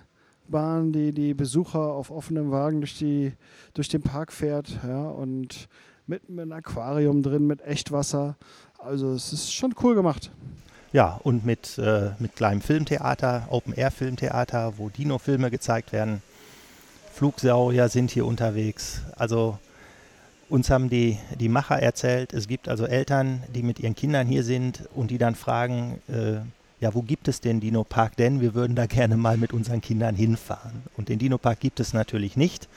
Bahn, 0.48 0.92
die 0.92 1.12
die 1.12 1.34
Besucher 1.34 1.80
auf 1.80 2.12
offenem 2.12 2.52
Wagen 2.52 2.82
durch, 2.82 2.98
die, 2.98 3.34
durch 3.74 3.88
den 3.88 4.02
Park 4.02 4.32
fährt. 4.32 4.80
Ja, 4.86 5.10
und 5.10 5.70
mit, 6.06 6.24
einem 6.30 6.52
Aquarium 6.52 7.24
drin, 7.24 7.48
mit 7.48 7.62
Echtwasser. 7.62 8.36
Also 8.78 9.14
es 9.14 9.32
ist 9.32 9.54
schon 9.54 9.74
cool 9.82 9.96
gemacht. 9.96 10.30
Ja, 10.92 11.20
und 11.24 11.46
mit, 11.46 11.78
äh, 11.78 12.12
mit 12.20 12.36
kleinem 12.36 12.60
Filmtheater, 12.60 13.48
Open-Air-Filmtheater, 13.50 14.74
wo 14.78 14.90
Dino-Filme 14.90 15.50
gezeigt 15.50 15.94
werden. 15.94 16.22
Flugsaurier 17.22 17.88
sind 17.88 18.10
hier 18.10 18.26
unterwegs. 18.26 19.04
Also 19.16 19.60
uns 20.50 20.72
haben 20.72 20.90
die, 20.90 21.20
die 21.40 21.50
Macher 21.50 21.80
erzählt, 21.80 22.34
es 22.34 22.48
gibt 22.48 22.68
also 22.68 22.88
Eltern, 22.88 23.44
die 23.54 23.62
mit 23.62 23.80
ihren 23.80 23.94
Kindern 23.94 24.26
hier 24.26 24.44
sind 24.44 24.90
und 24.96 25.12
die 25.12 25.20
dann 25.20 25.36
fragen, 25.36 26.02
äh, 26.08 26.38
ja, 26.84 26.96
wo 26.96 27.04
gibt 27.04 27.28
es 27.28 27.40
den 27.40 27.60
Dino-Park 27.60 28.16
denn? 28.18 28.42
Wir 28.42 28.56
würden 28.56 28.76
da 28.76 28.88
gerne 28.88 29.18
mal 29.18 29.38
mit 29.38 29.54
unseren 29.54 29.82
Kindern 29.82 30.16
hinfahren. 30.16 30.82
Und 30.98 31.10
den 31.10 31.20
Dino-Park 31.20 31.60
gibt 31.60 31.80
es 31.80 31.94
natürlich 31.94 32.38
nicht. 32.38 32.68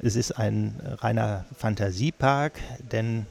Es 0.00 0.16
ist 0.16 0.32
ein 0.32 0.74
reiner 0.98 1.44
Fantasiepark, 1.56 2.58
denn 2.90 3.26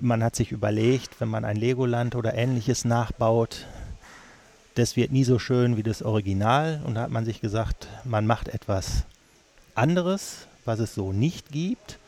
man 0.00 0.24
hat 0.24 0.34
sich 0.34 0.50
überlegt, 0.50 1.20
wenn 1.20 1.28
man 1.28 1.44
ein 1.44 1.56
Legoland 1.56 2.14
oder 2.14 2.32
ähnliches 2.32 2.86
nachbaut, 2.86 3.66
das 4.76 4.96
wird 4.96 5.12
nie 5.12 5.24
so 5.24 5.38
schön 5.38 5.76
wie 5.76 5.82
das 5.82 6.00
Original. 6.00 6.80
Und 6.86 6.94
da 6.94 7.02
hat 7.02 7.10
man 7.10 7.26
sich 7.26 7.42
gesagt, 7.42 7.86
man 8.06 8.24
macht 8.24 8.48
etwas 8.48 9.04
anderes, 9.74 10.46
was 10.64 10.78
es 10.80 10.94
so 10.94 11.12
nicht 11.12 11.50
gibt, 11.50 11.98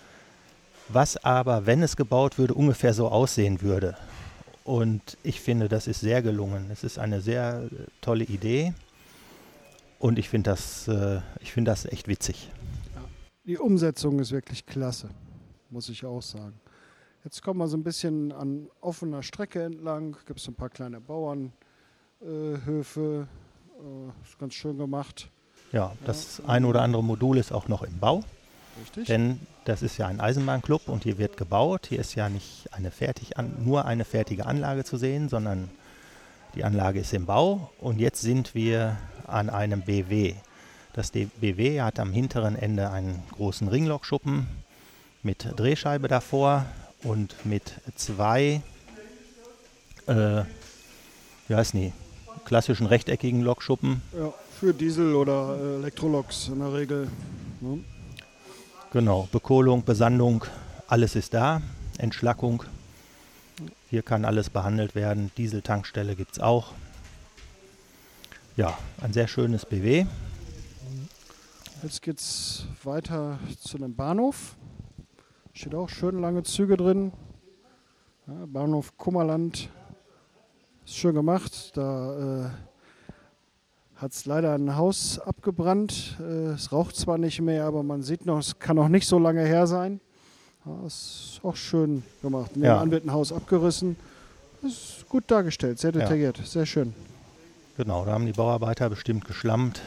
was 0.88 1.16
aber, 1.24 1.66
wenn 1.66 1.82
es 1.82 1.96
gebaut 1.96 2.38
würde, 2.38 2.54
ungefähr 2.54 2.94
so 2.94 3.08
aussehen 3.08 3.62
würde. 3.62 3.96
Und 4.64 5.18
ich 5.22 5.40
finde, 5.40 5.68
das 5.68 5.86
ist 5.86 6.00
sehr 6.00 6.22
gelungen. 6.22 6.70
Es 6.70 6.84
ist 6.84 6.98
eine 6.98 7.20
sehr 7.20 7.68
äh, 7.70 7.84
tolle 8.00 8.24
Idee. 8.24 8.72
Und 9.98 10.18
ich 10.18 10.28
finde 10.28 10.50
das, 10.50 10.88
äh, 10.88 11.20
find 11.42 11.68
das 11.68 11.84
echt 11.84 12.08
witzig. 12.08 12.50
Die 13.44 13.58
Umsetzung 13.58 14.18
ist 14.20 14.32
wirklich 14.32 14.64
klasse, 14.64 15.10
muss 15.68 15.90
ich 15.90 16.04
auch 16.04 16.22
sagen. 16.22 16.58
Jetzt 17.24 17.42
kommen 17.42 17.58
wir 17.58 17.68
so 17.68 17.76
ein 17.76 17.84
bisschen 17.84 18.32
an 18.32 18.68
offener 18.80 19.22
Strecke 19.22 19.62
entlang. 19.62 20.16
Gibt 20.26 20.40
es 20.40 20.48
ein 20.48 20.54
paar 20.54 20.70
kleine 20.70 21.00
Bauernhöfe. 21.00 21.52
Äh, 23.78 24.26
ist 24.26 24.38
ganz 24.38 24.54
schön 24.54 24.78
gemacht. 24.78 25.30
Ja, 25.74 25.90
das 26.06 26.40
ein 26.46 26.64
oder 26.64 26.82
andere 26.82 27.02
Modul 27.02 27.36
ist 27.36 27.52
auch 27.52 27.66
noch 27.66 27.82
im 27.82 27.98
Bau. 27.98 28.22
Richtig. 28.80 29.06
Denn 29.08 29.40
das 29.64 29.82
ist 29.82 29.98
ja 29.98 30.06
ein 30.06 30.20
Eisenbahnclub 30.20 30.88
und 30.88 31.02
hier 31.02 31.18
wird 31.18 31.36
gebaut. 31.36 31.86
Hier 31.88 31.98
ist 31.98 32.14
ja 32.14 32.28
nicht 32.28 32.72
eine 32.72 32.92
fertig 32.92 33.38
an, 33.38 33.56
nur 33.64 33.84
eine 33.84 34.04
fertige 34.04 34.46
Anlage 34.46 34.84
zu 34.84 34.96
sehen, 34.96 35.28
sondern 35.28 35.68
die 36.54 36.62
Anlage 36.62 37.00
ist 37.00 37.12
im 37.12 37.26
Bau. 37.26 37.72
Und 37.78 37.98
jetzt 37.98 38.20
sind 38.20 38.54
wir 38.54 38.96
an 39.26 39.50
einem 39.50 39.82
BW. 39.82 40.34
Das 40.92 41.10
BW 41.10 41.80
hat 41.80 41.98
am 41.98 42.12
hinteren 42.12 42.54
Ende 42.54 42.90
einen 42.90 43.24
großen 43.32 43.66
Ringlokschuppen 43.66 44.46
mit 45.24 45.48
Drehscheibe 45.56 46.06
davor 46.06 46.66
und 47.02 47.34
mit 47.44 47.80
zwei, 47.96 48.62
äh, 50.06 50.42
wie 51.48 51.54
heißt 51.56 51.74
die, 51.74 51.92
klassischen 52.44 52.86
rechteckigen 52.86 53.40
Lokschuppen. 53.42 54.02
Ja, 54.16 54.32
für 54.60 54.72
Diesel 54.72 55.14
oder 55.14 55.58
Elektroloks 55.78 56.48
in 56.48 56.58
der 56.60 56.72
Regel. 56.72 57.08
Ne? 57.60 57.80
Genau, 58.92 59.28
Bekohlung, 59.32 59.84
Besandung, 59.84 60.44
alles 60.86 61.16
ist 61.16 61.34
da. 61.34 61.62
Entschlackung, 61.98 62.64
hier 63.90 64.02
kann 64.02 64.24
alles 64.24 64.50
behandelt 64.50 64.94
werden. 64.94 65.30
Dieseltankstelle 65.36 66.16
gibt 66.16 66.32
es 66.32 66.40
auch. 66.40 66.72
Ja, 68.56 68.78
ein 69.00 69.12
sehr 69.12 69.26
schönes 69.26 69.66
BW. 69.66 70.06
Jetzt 71.82 72.02
geht 72.02 72.18
es 72.18 72.66
weiter 72.82 73.38
zu 73.60 73.76
einem 73.76 73.94
Bahnhof. 73.94 74.56
Steht 75.52 75.74
auch 75.74 75.88
schön 75.88 76.20
lange 76.20 76.42
Züge 76.42 76.76
drin. 76.76 77.12
Ja, 78.26 78.46
Bahnhof 78.46 78.96
Kummerland. 78.96 79.68
Ist 80.84 80.96
schön 80.96 81.14
gemacht. 81.14 81.76
Da 81.76 82.46
äh, 82.46 82.50
hat 83.96 84.12
es 84.12 84.26
leider 84.26 84.54
ein 84.54 84.76
Haus 84.76 85.18
abgebrannt. 85.18 86.16
Äh, 86.20 86.52
es 86.52 86.72
raucht 86.72 86.96
zwar 86.96 87.18
nicht 87.18 87.40
mehr, 87.40 87.64
aber 87.64 87.82
man 87.82 88.02
sieht 88.02 88.26
noch, 88.26 88.38
es 88.38 88.58
kann 88.58 88.76
noch 88.76 88.88
nicht 88.88 89.06
so 89.06 89.18
lange 89.18 89.44
her 89.44 89.66
sein. 89.66 90.00
Ja, 90.66 90.86
ist 90.86 91.40
auch 91.42 91.56
schön 91.56 92.02
gemacht. 92.22 92.56
Nebenan 92.56 92.86
ja. 92.86 92.90
wird 92.90 93.04
ein 93.06 93.12
Haus 93.12 93.32
abgerissen. 93.32 93.96
Ist 94.62 95.08
gut 95.08 95.24
dargestellt, 95.30 95.78
sehr 95.78 95.92
detailliert, 95.92 96.38
ja. 96.38 96.44
sehr 96.44 96.64
schön. 96.64 96.94
Genau, 97.76 98.04
da 98.04 98.12
haben 98.12 98.24
die 98.24 98.32
Bauarbeiter 98.32 98.88
bestimmt 98.88 99.26
geschlammt 99.26 99.82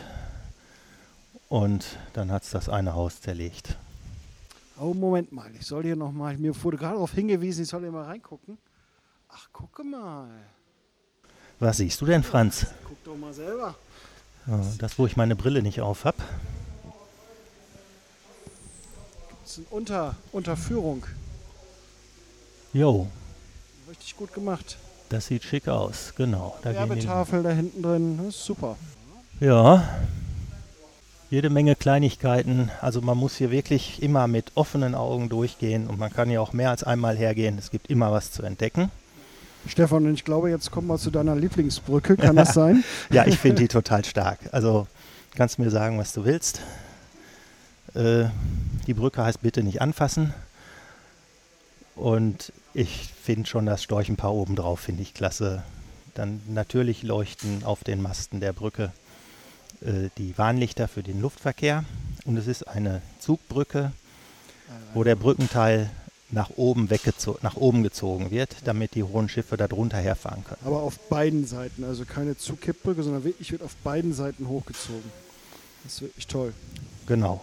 und 1.50 1.86
dann 2.14 2.32
hat 2.32 2.44
es 2.44 2.52
das 2.52 2.70
eine 2.70 2.94
Haus 2.94 3.22
zerlegt. 3.22 3.78
Oh, 4.80 4.94
Moment 4.94 5.32
mal, 5.32 5.50
ich 5.60 5.66
soll 5.66 5.84
hier 5.84 5.96
nochmal, 5.96 6.38
mir 6.38 6.54
wurde 6.64 6.78
gerade 6.78 6.94
darauf 6.94 7.14
hingewiesen, 7.14 7.64
ich 7.64 7.70
soll 7.70 7.82
hier 7.82 7.92
mal 7.92 8.06
reingucken. 8.06 8.58
Ach, 9.30 9.48
gucke 9.52 9.84
mal. 9.84 10.30
Was 11.60 11.78
siehst 11.78 12.00
du 12.02 12.06
denn, 12.06 12.24
Franz? 12.24 12.67
Guck 12.88 13.04
doch 13.04 13.17
mal 13.17 13.34
selber. 13.34 13.76
Das, 14.78 14.98
wo 14.98 15.06
ich 15.06 15.17
meine 15.17 15.36
Brille 15.36 15.62
nicht 15.62 15.82
auf 15.82 16.06
habe. 16.06 16.17
Das 19.43 19.52
ist 19.52 19.58
eine 19.58 19.67
Unter 19.72 20.15
Unterführung. 20.32 21.06
Jo. 22.74 23.08
Richtig 23.89 24.15
gut 24.15 24.34
gemacht. 24.34 24.78
Das 25.10 25.28
sieht 25.28 25.43
schick 25.43 25.67
aus, 25.67 26.13
genau. 26.15 26.58
Da 26.63 26.74
Werbetafel 26.74 27.41
da 27.41 27.50
hinten 27.50 27.82
drin, 27.82 28.17
das 28.17 28.36
ist 28.36 28.46
super. 28.46 28.76
Ja, 29.39 29.88
jede 31.30 31.50
Menge 31.50 31.76
Kleinigkeiten. 31.76 32.72
Also 32.82 33.02
man 33.02 33.17
muss 33.17 33.36
hier 33.36 33.52
wirklich 33.52 34.02
immer 34.04 34.28
mit 34.28 34.52
offenen 34.56 34.96
Augen 34.96 35.30
durchgehen 35.30 35.88
und 35.88 35.98
man 35.98 36.12
kann 36.12 36.30
ja 36.30 36.39
auch 36.39 36.54
mehr 36.54 36.70
als 36.70 36.84
einmal 36.84 37.17
hergehen. 37.17 37.58
Es 37.58 37.72
gibt 37.72 37.89
immer 37.89 38.12
was 38.12 38.32
zu 38.32 38.43
entdecken. 38.43 38.91
Stefan, 39.67 40.13
ich 40.13 40.23
glaube, 40.23 40.49
jetzt 40.49 40.71
kommen 40.71 40.88
wir 40.88 40.97
zu 40.97 41.12
deiner 41.12 41.36
Lieblingsbrücke. 41.36 42.17
Kann 42.17 42.36
das 42.36 42.53
sein? 42.53 42.84
ja, 43.10 43.25
ich 43.25 43.38
finde 43.38 43.62
die 43.62 43.67
total 43.67 44.03
stark. 44.06 44.39
Also 44.51 44.88
kannst 45.36 45.60
mir 45.60 45.69
sagen, 45.69 45.97
was 45.99 46.13
du 46.13 46.25
willst. 46.25 46.62
Äh, 47.93 48.25
die 48.88 48.93
Brücke 48.93 49.23
heißt 49.23 49.41
bitte 49.41 49.63
nicht 49.63 49.82
anfassen. 49.82 50.34
Und 51.95 52.53
ich 52.73 53.10
finde 53.23 53.47
schon 53.47 53.65
das 53.65 53.84
Storchenpaar 53.84 54.34
oben 54.34 54.56
drauf, 54.56 54.80
finde 54.80 55.01
ich 55.01 55.13
klasse. 55.13 55.63
Dann 56.13 56.41
natürlich 56.47 57.03
leuchten 57.03 57.63
auf 57.63 57.84
den 57.84 58.01
Masten 58.01 58.39
der 58.39 58.53
Brücke 58.53 58.91
äh, 59.82 60.10
die 60.17 60.38
Warnlichter 60.38 60.88
für 60.88 61.03
den 61.03 61.21
Luftverkehr. 61.21 61.84
Und 62.25 62.38
es 62.38 62.47
ist 62.47 62.67
eine 62.67 63.01
Zugbrücke, 63.19 63.91
wo 64.93 65.03
der 65.03 65.15
Brückenteil 65.15 65.89
nach 66.30 66.52
oben 66.58 66.90
weggezogen, 66.90 67.40
nach 67.42 67.56
oben 67.56 67.84
gezogen 67.84 68.32
wird, 68.32 68.56
damit 68.66 68.96
die 68.96 69.04
hohen 69.04 69.30
Schiffe 69.30 69.56
darunter 69.56 69.98
herfahren 69.98 70.44
können. 70.44 70.62
Aber 70.66 70.82
auf 70.82 71.00
beiden 71.10 71.46
Seiten, 71.46 71.84
also 71.84 72.04
keine 72.06 72.38
Zugkippbrücke, 72.38 73.04
sondern 73.04 73.24
wirklich 73.24 73.52
wird 73.52 73.63
auf 73.63 73.76
beiden 73.78 74.13
Seiten 74.13 74.48
hochgezogen. 74.48 75.10
Das 75.84 75.94
ist 75.94 76.02
wirklich 76.02 76.28
toll. 76.28 76.54
Genau. 77.06 77.42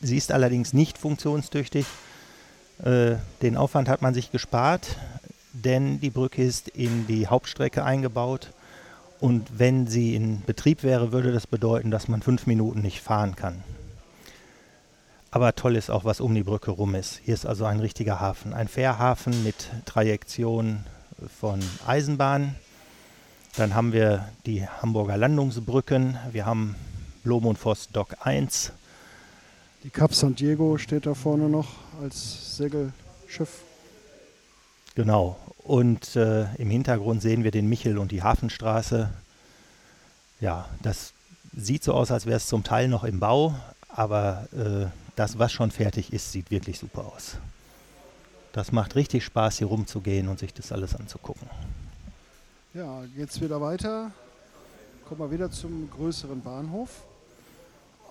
Sie 0.00 0.16
ist 0.16 0.30
allerdings 0.30 0.72
nicht 0.72 0.98
funktionstüchtig. 0.98 1.86
Äh, 2.82 3.16
den 3.42 3.56
Aufwand 3.56 3.88
hat 3.88 4.02
man 4.02 4.14
sich 4.14 4.30
gespart, 4.30 4.96
denn 5.52 6.00
die 6.00 6.10
Brücke 6.10 6.42
ist 6.42 6.68
in 6.68 7.06
die 7.06 7.26
Hauptstrecke 7.26 7.84
eingebaut. 7.84 8.52
Und 9.20 9.58
wenn 9.58 9.86
sie 9.86 10.14
in 10.16 10.42
Betrieb 10.42 10.82
wäre, 10.82 11.12
würde 11.12 11.32
das 11.32 11.46
bedeuten, 11.46 11.90
dass 11.90 12.08
man 12.08 12.22
fünf 12.22 12.46
Minuten 12.46 12.80
nicht 12.82 13.00
fahren 13.00 13.36
kann. 13.36 13.62
Aber 15.34 15.54
toll 15.54 15.76
ist 15.76 15.90
auch, 15.90 16.04
was 16.04 16.20
um 16.20 16.34
die 16.34 16.42
Brücke 16.42 16.72
rum 16.72 16.94
ist. 16.94 17.18
Hier 17.24 17.32
ist 17.32 17.46
also 17.46 17.64
ein 17.64 17.80
richtiger 17.80 18.20
Hafen, 18.20 18.52
ein 18.52 18.68
Fährhafen 18.68 19.42
mit 19.42 19.70
Trajektion 19.86 20.84
von 21.40 21.58
Eisenbahn. 21.86 22.54
Dann 23.56 23.74
haben 23.74 23.94
wir 23.94 24.28
die 24.44 24.68
Hamburger 24.68 25.16
Landungsbrücken. 25.16 26.18
Wir 26.32 26.44
haben 26.44 26.76
Blom 27.24 27.46
und 27.46 27.56
Voss 27.56 27.88
Dock 27.88 28.14
1. 28.20 28.72
Die 29.84 29.88
Cap 29.90 30.14
San 30.14 30.34
Diego 30.34 30.76
steht 30.76 31.06
da 31.06 31.14
vorne 31.14 31.48
noch 31.48 31.68
als 32.02 32.58
Segelschiff. 32.58 33.62
Genau. 34.94 35.38
Und 35.64 36.14
äh, 36.14 36.54
im 36.56 36.68
Hintergrund 36.68 37.22
sehen 37.22 37.42
wir 37.42 37.52
den 37.52 37.70
Michel 37.70 37.96
und 37.96 38.12
die 38.12 38.22
Hafenstraße. 38.22 39.08
Ja, 40.40 40.68
das 40.82 41.14
sieht 41.56 41.84
so 41.84 41.94
aus, 41.94 42.10
als 42.10 42.26
wäre 42.26 42.36
es 42.36 42.48
zum 42.48 42.64
Teil 42.64 42.88
noch 42.88 43.04
im 43.04 43.18
Bau, 43.18 43.54
aber 43.88 44.46
äh, 44.52 45.01
das, 45.16 45.38
was 45.38 45.52
schon 45.52 45.70
fertig 45.70 46.12
ist, 46.12 46.32
sieht 46.32 46.50
wirklich 46.50 46.78
super 46.78 47.04
aus. 47.14 47.36
Das 48.52 48.72
macht 48.72 48.96
richtig 48.96 49.24
Spaß, 49.24 49.58
hier 49.58 49.66
rumzugehen 49.68 50.28
und 50.28 50.38
sich 50.38 50.52
das 50.52 50.72
alles 50.72 50.94
anzugucken. 50.94 51.48
Ja, 52.74 53.02
geht's 53.16 53.40
wieder 53.40 53.60
weiter. 53.60 54.10
Kommen 55.08 55.20
wir 55.20 55.30
wieder 55.30 55.50
zum 55.50 55.90
größeren 55.90 56.40
Bahnhof. 56.40 56.90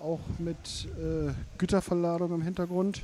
Auch 0.02 0.20
mit 0.40 0.88
äh, 0.98 1.32
Güterverladung 1.58 2.34
im 2.34 2.42
Hintergrund. 2.42 3.02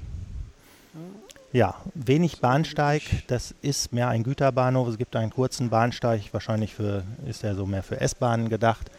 Ja, 1.53 1.75
wenig 1.93 2.41
Bahnsteig, 2.41 3.03
das 3.27 3.53
ist 3.61 3.93
mehr 3.93 4.09
ein 4.09 4.23
Güterbahnhof. 4.23 4.87
Es 4.89 4.97
gibt 4.97 5.15
einen 5.15 5.31
kurzen 5.31 5.69
Bahnsteig, 5.69 6.33
wahrscheinlich 6.33 6.73
für, 6.73 7.03
ist 7.25 7.43
er 7.43 7.55
so 7.55 7.65
mehr 7.65 7.83
für 7.83 8.01
S-Bahnen 8.01 8.49
gedacht, 8.49 8.91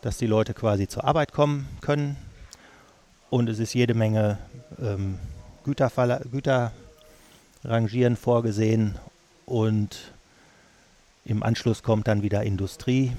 dass 0.00 0.18
die 0.18 0.26
Leute 0.26 0.54
quasi 0.54 0.88
zur 0.88 1.04
Arbeit 1.04 1.32
kommen 1.32 1.68
können. 1.80 2.16
Und 3.34 3.48
es 3.48 3.58
ist 3.58 3.74
jede 3.74 3.94
Menge 3.94 4.38
ähm, 4.80 5.18
Güterrangieren 5.64 8.14
vorgesehen 8.14 8.94
und 9.44 10.12
im 11.24 11.42
Anschluss 11.42 11.82
kommt 11.82 12.06
dann 12.06 12.22
wieder 12.22 12.44
Industrie 12.44 13.10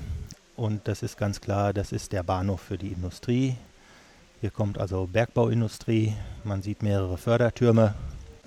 und 0.56 0.88
das 0.88 1.04
ist 1.04 1.18
ganz 1.18 1.42
klar, 1.42 1.74
das 1.74 1.92
ist 1.92 2.14
der 2.14 2.24
Bahnhof 2.24 2.62
für 2.62 2.78
die 2.78 2.94
Industrie. 2.94 3.58
Hier 4.40 4.52
kommt 4.52 4.78
also 4.78 5.06
Bergbauindustrie, 5.06 6.14
man 6.46 6.62
sieht 6.62 6.82
mehrere 6.82 7.18
Fördertürme 7.18 7.94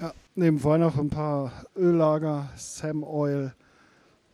Ja, 0.00 0.14
nebenbei 0.36 0.78
noch 0.78 0.96
ein 0.96 1.10
paar 1.10 1.52
Öllager, 1.76 2.48
Sam 2.56 3.04
Oil, 3.04 3.52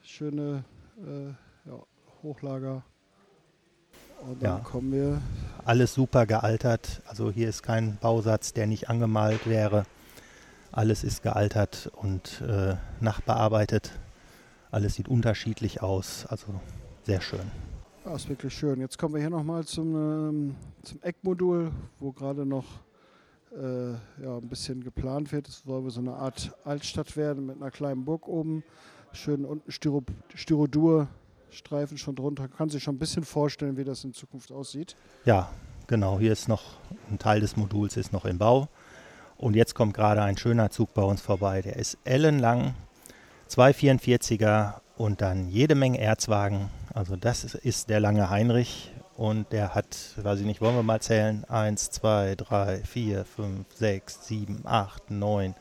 schöne 0.04 0.62
äh, 0.98 1.30
ja, 1.68 1.82
Hochlager. 2.22 2.84
Und 4.26 4.42
dann 4.42 4.58
Ja. 4.58 4.64
kommen 4.64 4.92
wir. 4.92 5.20
Alles 5.64 5.94
super 5.94 6.26
gealtert. 6.26 7.02
Also 7.06 7.30
hier 7.30 7.48
ist 7.48 7.62
kein 7.62 7.96
Bausatz, 8.00 8.52
der 8.52 8.66
nicht 8.66 8.88
angemalt 8.90 9.46
wäre. 9.46 9.84
Alles 10.72 11.04
ist 11.04 11.22
gealtert 11.22 11.90
und 11.94 12.40
äh, 12.42 12.74
nachbearbeitet. 13.00 13.92
Alles 14.70 14.94
sieht 14.94 15.08
unterschiedlich 15.08 15.82
aus. 15.82 16.26
Also 16.26 16.46
sehr 17.04 17.20
schön. 17.20 17.40
Ja, 18.04 18.14
ist 18.16 18.28
wirklich 18.28 18.52
schön. 18.54 18.80
Jetzt 18.80 18.98
kommen 18.98 19.14
wir 19.14 19.20
hier 19.20 19.30
nochmal 19.30 19.64
zum, 19.64 19.94
ähm, 19.94 20.56
zum 20.82 21.00
Eckmodul, 21.02 21.70
wo 22.00 22.12
gerade 22.12 22.44
noch 22.44 22.64
äh, 23.56 23.92
ja, 24.22 24.36
ein 24.38 24.48
bisschen 24.48 24.82
geplant 24.82 25.32
wird. 25.32 25.48
Es 25.48 25.62
soll 25.64 25.88
so 25.90 26.00
eine 26.00 26.14
Art 26.14 26.52
Altstadt 26.64 27.16
werden 27.16 27.46
mit 27.46 27.56
einer 27.56 27.70
kleinen 27.70 28.04
Burg 28.04 28.26
oben. 28.26 28.64
Schön 29.12 29.44
unten 29.44 29.70
Styro 29.70 30.66
Styrodur-Streifen 31.54 31.98
schon 31.98 32.16
drunter. 32.16 32.48
Kann 32.48 32.68
sich 32.68 32.82
schon 32.82 32.96
ein 32.96 32.98
bisschen 32.98 33.24
vorstellen, 33.24 33.76
wie 33.76 33.84
das 33.84 34.04
in 34.04 34.12
Zukunft 34.12 34.52
aussieht. 34.52 34.96
Ja, 35.24 35.50
genau. 35.86 36.18
Hier 36.18 36.32
ist 36.32 36.48
noch 36.48 36.62
ein 37.10 37.18
Teil 37.18 37.40
des 37.40 37.56
Moduls 37.56 37.96
ist 37.96 38.12
noch 38.12 38.24
im 38.24 38.38
Bau. 38.38 38.68
Und 39.36 39.54
jetzt 39.56 39.74
kommt 39.74 39.94
gerade 39.94 40.22
ein 40.22 40.36
schöner 40.36 40.70
Zug 40.70 40.94
bei 40.94 41.02
uns 41.02 41.20
vorbei. 41.20 41.62
Der 41.62 41.76
ist 41.76 41.98
ellenlang, 42.04 42.74
244er 43.50 44.80
und 44.96 45.20
dann 45.20 45.48
jede 45.48 45.74
Menge 45.74 46.00
Erzwagen. 46.00 46.70
Also 46.92 47.16
das 47.16 47.44
ist, 47.44 47.90
der 47.90 48.00
lange 48.00 48.30
Heinrich 48.30 48.92
und 49.16 49.52
der 49.52 49.74
hat, 49.74 49.96
weiß 50.16 50.40
ich 50.40 50.46
nicht, 50.46 50.60
wollen 50.60 50.76
wir 50.76 50.82
mal 50.82 51.00
zählen? 51.00 51.44
1, 51.44 51.90
2, 51.90 52.36
3, 52.36 52.78
4, 52.84 53.24
5, 53.24 53.66
6, 53.74 54.26
7, 54.26 54.60
8, 54.64 55.10
9, 55.10 55.54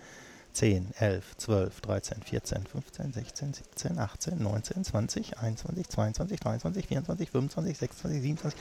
10, 0.54 0.94
11, 1.00 1.38
12, 1.38 1.82
13, 1.82 2.22
14, 2.24 2.66
15, 2.66 3.14
16, 3.14 3.54
17, 3.54 4.00
18, 4.00 4.42
19, 4.42 4.84
20, 4.84 5.38
21, 5.38 5.90
22, 5.90 6.40
23, 6.40 6.88
24, 6.88 7.30
25, 7.30 7.78
26, 7.78 8.22
27, 8.22 8.60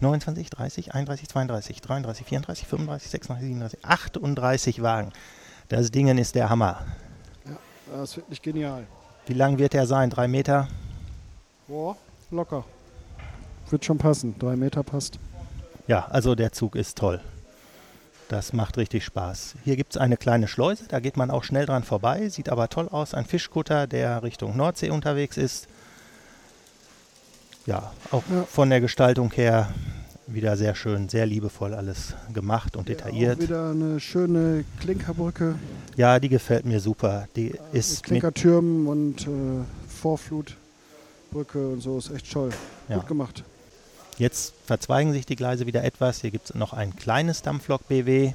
29, 0.00 0.50
30, 0.50 0.94
31, 0.94 1.28
32, 1.28 1.80
33, 1.80 2.26
34, 2.26 2.66
35, 2.66 3.10
36, 3.10 3.46
37, 3.46 3.84
38 3.84 4.82
Wagen. 4.82 5.12
Das 5.68 5.90
Ding 5.90 6.08
ist 6.18 6.34
der 6.34 6.48
Hammer. 6.48 6.86
Das 7.90 8.10
ist 8.10 8.16
wirklich 8.16 8.42
genial. 8.42 8.86
Wie 9.26 9.34
lang 9.34 9.58
wird 9.58 9.72
der 9.72 9.86
sein? 9.86 10.10
Drei 10.10 10.28
Meter? 10.28 10.68
Boah, 11.68 11.96
locker. 12.30 12.64
Wird 13.70 13.84
schon 13.84 13.98
passen. 13.98 14.38
Drei 14.38 14.56
Meter 14.56 14.82
passt. 14.82 15.18
Ja, 15.86 16.06
also 16.06 16.34
der 16.34 16.52
Zug 16.52 16.76
ist 16.76 16.98
toll. 16.98 17.20
Das 18.28 18.52
macht 18.52 18.76
richtig 18.76 19.04
Spaß. 19.04 19.54
Hier 19.64 19.76
gibt 19.76 19.92
es 19.92 19.96
eine 20.00 20.16
kleine 20.16 20.48
Schleuse, 20.48 20.84
da 20.88 20.98
geht 20.98 21.16
man 21.16 21.30
auch 21.30 21.44
schnell 21.44 21.64
dran 21.66 21.84
vorbei, 21.84 22.28
sieht 22.28 22.48
aber 22.48 22.68
toll 22.68 22.88
aus. 22.88 23.14
Ein 23.14 23.24
Fischkutter, 23.24 23.86
der 23.86 24.22
Richtung 24.24 24.56
Nordsee 24.56 24.90
unterwegs 24.90 25.36
ist. 25.36 25.68
Ja, 27.66 27.92
auch 28.10 28.22
Ja. 28.30 28.42
von 28.44 28.70
der 28.70 28.80
Gestaltung 28.80 29.30
her 29.32 29.68
wieder 30.28 30.56
sehr 30.56 30.74
schön, 30.74 31.08
sehr 31.08 31.24
liebevoll 31.24 31.72
alles 31.72 32.14
gemacht 32.34 32.76
und 32.76 32.88
Ja, 32.88 32.96
detailliert. 32.96 33.38
Auch 33.38 33.42
wieder 33.42 33.70
eine 33.70 34.00
schöne 34.00 34.64
Klinkerbrücke 34.80 35.54
Ja, 35.96 36.18
die 36.18 36.28
gefällt 36.28 36.64
mir 36.64 36.80
super. 36.80 37.28
Die 37.36 37.50
mit 37.50 37.60
ist 37.72 37.92
mit, 37.92 38.02
Klinkertürmen 38.04 38.88
und 38.88 39.22
äh, 39.28 39.64
Vorflutbrücke 39.88 41.68
und 41.68 41.80
so. 41.80 41.98
Ist 41.98 42.10
echt 42.10 42.32
toll. 42.32 42.50
Ja. 42.88 42.96
Gut 42.96 43.06
gemacht. 43.06 43.44
Jetzt 44.18 44.54
verzweigen 44.64 45.12
sich 45.12 45.26
die 45.26 45.36
Gleise 45.36 45.66
wieder 45.66 45.84
etwas. 45.84 46.22
Hier 46.22 46.30
gibt 46.30 46.50
es 46.50 46.54
noch 46.54 46.72
ein 46.72 46.96
kleines 46.96 47.42
Dampflok 47.42 47.86
BW. 47.88 48.32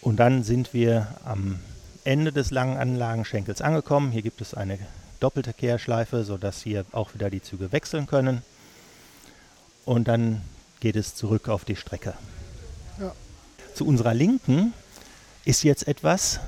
Und 0.00 0.16
dann 0.16 0.44
sind 0.44 0.72
wir 0.72 1.08
am 1.24 1.58
Ende 2.04 2.30
des 2.30 2.50
langen 2.50 2.76
Anlagenschenkels 2.76 3.62
angekommen. 3.62 4.12
Hier 4.12 4.22
gibt 4.22 4.40
es 4.40 4.54
eine 4.54 4.78
doppelte 5.18 5.52
Kehrschleife, 5.52 6.24
sodass 6.24 6.62
hier 6.62 6.84
auch 6.92 7.14
wieder 7.14 7.30
die 7.30 7.42
Züge 7.42 7.72
wechseln 7.72 8.06
können. 8.06 8.42
Und 9.84 10.06
dann 10.06 10.42
geht 10.80 10.96
es 10.96 11.14
zurück 11.14 11.48
auf 11.48 11.64
die 11.64 11.76
Strecke. 11.76 12.14
Ja. 13.00 13.12
Zu 13.74 13.86
unserer 13.86 14.14
Linken 14.14 14.72
ist 15.44 15.64
jetzt 15.64 15.88
etwas, 15.88 16.38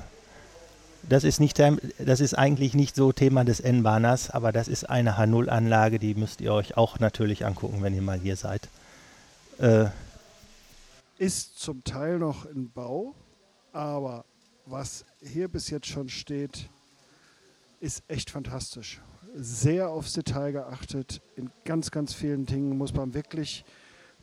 das 1.09 1.23
ist, 1.23 1.39
nicht, 1.39 1.59
das 1.59 2.19
ist 2.19 2.33
eigentlich 2.33 2.73
nicht 2.73 2.95
so 2.95 3.11
Thema 3.11 3.43
des 3.45 3.59
N-Bahners, 3.59 4.29
aber 4.29 4.51
das 4.51 4.67
ist 4.67 4.89
eine 4.89 5.17
H0-Anlage, 5.17 5.99
die 5.99 6.15
müsst 6.15 6.41
ihr 6.41 6.53
euch 6.53 6.77
auch 6.77 6.99
natürlich 6.99 7.45
angucken, 7.45 7.81
wenn 7.81 7.93
ihr 7.93 8.01
mal 8.01 8.19
hier 8.19 8.35
seid. 8.35 8.67
Äh, 9.59 9.85
Ist 11.17 11.59
zum 11.59 11.83
Teil 11.83 12.19
noch 12.19 12.45
in 12.45 12.69
Bau, 12.71 13.15
aber 13.73 14.25
was 14.65 15.05
hier 15.21 15.47
bis 15.47 15.69
jetzt 15.69 15.87
schon 15.87 16.09
steht, 16.09 16.69
ist 17.79 18.03
echt 18.07 18.29
fantastisch. 18.29 19.01
Sehr 19.35 19.89
aufs 19.89 20.13
Detail 20.13 20.51
geachtet. 20.51 21.21
In 21.35 21.51
ganz, 21.63 21.91
ganz 21.91 22.13
vielen 22.13 22.45
Dingen 22.45 22.77
muss 22.77 22.93
man 22.93 23.13
wirklich 23.13 23.63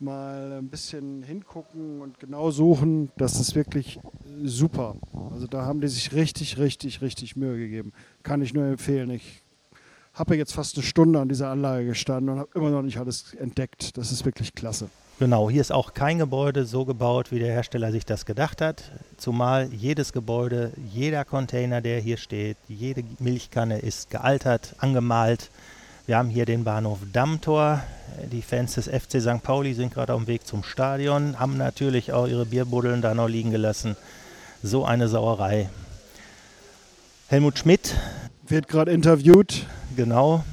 mal 0.01 0.59
ein 0.59 0.69
bisschen 0.69 1.23
hingucken 1.23 2.01
und 2.01 2.19
genau 2.21 2.51
suchen. 2.51 3.11
Das 3.17 3.39
ist 3.39 3.55
wirklich 3.55 4.01
super. 4.43 4.97
Also 5.33 5.47
da 5.47 5.65
haben 5.65 5.81
die 5.81 5.89
sich 5.89 6.13
richtig, 6.13 6.59
richtig, 6.59 7.01
richtig 7.01 7.37
Mühe 7.37 7.57
gegeben. 7.57 7.93
Kann 8.23 8.43
ich 8.43 8.55
nur 8.55 8.67
empfehlen. 8.67 9.11
Ich 9.11 9.43
habe 10.15 10.37
jetzt 10.37 10.55
fast 10.55 10.77
eine 10.77 10.85
Stunde 10.85 11.21
an 11.21 11.29
dieser 11.29 11.51
Anlage 11.51 11.87
gestanden 11.87 12.35
und 12.35 12.41
habe 12.41 12.51
immer 12.55 12.71
noch 12.71 12.83
nicht 12.83 12.99
alles 12.99 13.35
entdeckt. 13.35 13.97
Das 13.97 14.13
ist 14.13 14.25
wirklich 14.25 14.55
klasse. 14.55 14.89
Genau, 15.21 15.49
hier 15.49 15.61
ist 15.61 15.71
auch 15.71 15.95
kein 15.95 16.19
Gebäude 16.19 16.65
so 16.65 16.85
gebaut, 16.85 17.31
wie 17.31 17.39
der 17.39 17.53
Hersteller 17.53 17.93
sich 17.93 18.05
das 18.05 18.27
gedacht 18.27 18.61
hat. 18.61 18.91
Zumal 19.17 19.73
jedes 19.73 20.13
Gebäude, 20.13 20.73
jeder 20.93 21.25
Container, 21.25 21.81
der 21.81 22.01
hier 22.01 22.17
steht, 22.17 22.57
jede 22.67 23.05
Milchkanne 23.21 23.79
ist 23.79 24.11
gealtert, 24.11 24.75
angemalt. 24.79 25.51
Wir 26.07 26.19
haben 26.19 26.29
hier 26.29 26.45
den 26.45 26.65
Bahnhof 26.65 26.99
Dammtor. 27.15 27.83
Die 28.31 28.43
Fans 28.43 28.75
des 28.75 28.89
FC 28.89 29.23
St. 29.23 29.43
Pauli 29.43 29.73
sind 29.73 29.95
gerade 29.95 30.13
auf 30.13 30.21
dem 30.21 30.27
Weg 30.27 30.47
zum 30.47 30.63
Stadion, 30.63 31.41
haben 31.41 31.57
natürlich 31.57 32.13
auch 32.13 32.27
ihre 32.27 32.45
Bierbuddeln 32.45 33.01
da 33.01 33.15
noch 33.15 33.27
liegen 33.27 33.51
gelassen. 33.51 33.97
So 34.63 34.85
eine 34.85 35.09
Sauerei. 35.09 35.71
Helmut 37.29 37.59
Schmidt 37.59 37.97
Wird 38.47 38.69
gerade 38.69 38.93
interviewt. 38.93 39.65
Genau. 39.97 40.45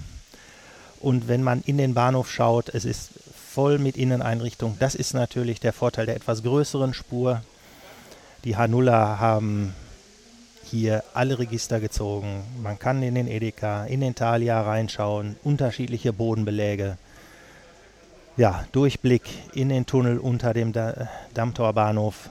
Und 1.02 1.28
wenn 1.28 1.44
man 1.44 1.62
in 1.66 1.78
den 1.78 1.96
Bahnhof 1.96 2.32
schaut, 2.32 2.70
es 2.70 2.86
ist 2.86 3.10
voll 3.36 3.78
mit 3.78 3.98
Inneneinrichtung. 3.98 4.78
Das 4.80 4.96
ist 4.96 5.14
natürlich 5.14 5.60
der 5.60 5.74
Vorteil 5.74 6.06
der 6.06 6.16
etwas 6.16 6.44
größeren 6.44 6.94
Spur. 6.94 7.42
Die 8.46 8.56
Hanulla 8.56 9.20
haben 9.20 9.76
hier 10.72 11.04
alle 11.14 11.38
Register 11.38 11.80
gezogen. 11.80 12.44
Man 12.64 12.80
kann 12.80 13.04
in 13.04 13.16
den 13.16 13.28
Edeka, 13.28 13.86
in 13.86 14.02
den 14.02 14.16
Thalia 14.16 14.62
reinschauen, 14.62 15.36
unterschiedliche 15.44 16.14
Bodenbeläge. 16.14 16.98
Ja, 18.38 18.66
Durchblick 18.72 19.24
in 19.54 19.70
den 19.70 19.86
Tunnel 19.86 20.18
unter 20.18 20.54
dem 20.54 20.72
da 20.72 21.10
Dammtorbahnhof. 21.34 22.30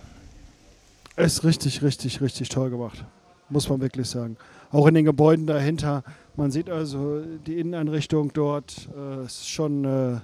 Ist 1.16 1.44
richtig, 1.44 1.82
richtig, 1.82 2.20
richtig 2.20 2.48
toll 2.48 2.70
gemacht. 2.70 3.04
Muss 3.50 3.68
man 3.68 3.80
wirklich 3.80 4.08
sagen. 4.08 4.36
Auch 4.72 4.86
in 4.86 4.94
den 4.94 5.04
Gebäuden 5.04 5.46
dahinter. 5.46 6.02
Man 6.36 6.50
sieht 6.50 6.70
also 6.70 7.20
die 7.46 7.58
Inneneinrichtung 7.58 8.32
dort. 8.32 8.88
Äh, 8.96 9.26
ist 9.26 9.48
schon 9.48 9.84
äh, 9.84 10.20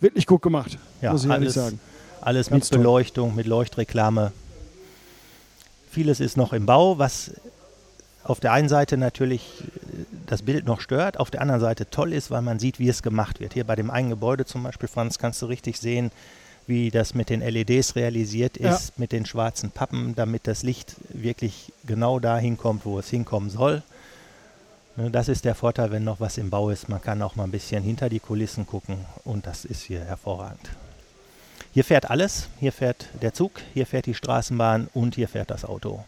wirklich 0.00 0.26
gut 0.26 0.42
gemacht. 0.42 0.78
Ja, 1.00 1.12
muss 1.12 1.24
ich 1.24 1.30
ehrlich 1.30 1.46
alles, 1.46 1.54
sagen. 1.54 1.80
Alles 2.20 2.50
Ganz 2.50 2.64
mit 2.64 2.70
toll. 2.70 2.78
Beleuchtung, 2.80 3.34
mit 3.34 3.46
Leuchtreklame. 3.46 4.32
Vieles 5.96 6.20
ist 6.20 6.36
noch 6.36 6.52
im 6.52 6.66
Bau, 6.66 6.98
was 6.98 7.30
auf 8.22 8.38
der 8.38 8.52
einen 8.52 8.68
Seite 8.68 8.98
natürlich 8.98 9.62
äh, 9.62 10.04
das 10.26 10.42
Bild 10.42 10.66
noch 10.66 10.82
stört, 10.82 11.18
auf 11.18 11.30
der 11.30 11.40
anderen 11.40 11.62
Seite 11.62 11.88
toll 11.88 12.12
ist, 12.12 12.30
weil 12.30 12.42
man 12.42 12.58
sieht, 12.58 12.78
wie 12.78 12.90
es 12.90 13.02
gemacht 13.02 13.40
wird. 13.40 13.54
Hier 13.54 13.64
bei 13.64 13.76
dem 13.76 13.90
einen 13.90 14.10
Gebäude 14.10 14.44
zum 14.44 14.62
Beispiel, 14.62 14.90
Franz, 14.90 15.18
kannst 15.18 15.40
du 15.40 15.46
richtig 15.46 15.78
sehen, 15.78 16.10
wie 16.66 16.90
das 16.90 17.14
mit 17.14 17.30
den 17.30 17.40
LEDs 17.40 17.96
realisiert 17.96 18.58
ist, 18.58 18.88
ja. 18.88 18.94
mit 18.98 19.10
den 19.10 19.24
schwarzen 19.24 19.70
Pappen, 19.70 20.14
damit 20.14 20.46
das 20.46 20.62
Licht 20.62 20.96
wirklich 21.08 21.72
genau 21.86 22.20
dahin 22.20 22.58
kommt, 22.58 22.84
wo 22.84 22.98
es 22.98 23.08
hinkommen 23.08 23.48
soll. 23.48 23.82
Ne, 24.96 25.10
das 25.10 25.28
ist 25.28 25.46
der 25.46 25.54
Vorteil, 25.54 25.92
wenn 25.92 26.04
noch 26.04 26.20
was 26.20 26.36
im 26.36 26.50
Bau 26.50 26.68
ist. 26.68 26.90
Man 26.90 27.00
kann 27.00 27.22
auch 27.22 27.36
mal 27.36 27.44
ein 27.44 27.50
bisschen 27.50 27.82
hinter 27.82 28.10
die 28.10 28.20
Kulissen 28.20 28.66
gucken 28.66 28.98
und 29.24 29.46
das 29.46 29.64
ist 29.64 29.80
hier 29.84 30.04
hervorragend. 30.04 30.68
Hier 31.76 31.84
fährt 31.84 32.08
alles. 32.08 32.48
Hier 32.58 32.72
fährt 32.72 33.06
der 33.20 33.34
Zug, 33.34 33.60
hier 33.74 33.84
fährt 33.84 34.06
die 34.06 34.14
Straßenbahn 34.14 34.88
und 34.94 35.14
hier 35.14 35.28
fährt 35.28 35.50
das 35.50 35.66
Auto. 35.66 36.02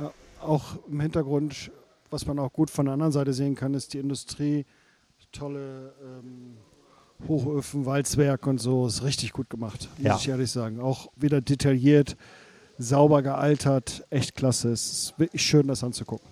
Ja, 0.00 0.10
auch 0.40 0.64
im 0.90 1.00
Hintergrund, 1.00 1.70
was 2.10 2.26
man 2.26 2.40
auch 2.40 2.52
gut 2.52 2.68
von 2.68 2.86
der 2.86 2.94
anderen 2.94 3.12
Seite 3.12 3.32
sehen 3.32 3.54
kann, 3.54 3.72
ist 3.74 3.94
die 3.94 4.00
Industrie. 4.00 4.66
Tolle 5.30 5.92
ähm, 6.02 6.56
Hochöfen, 7.28 7.86
Walzwerk 7.86 8.48
und 8.48 8.58
so. 8.58 8.88
Ist 8.88 9.04
richtig 9.04 9.32
gut 9.32 9.48
gemacht, 9.48 9.88
muss 9.96 10.04
ja. 10.04 10.16
ich 10.16 10.28
ehrlich 10.28 10.50
sagen. 10.50 10.80
Auch 10.80 11.06
wieder 11.14 11.40
detailliert, 11.40 12.16
sauber 12.78 13.22
gealtert. 13.22 14.08
Echt 14.10 14.34
klasse. 14.34 14.72
Es 14.72 14.90
ist 14.90 15.18
wirklich 15.20 15.42
schön, 15.42 15.68
das 15.68 15.84
anzugucken. 15.84 16.26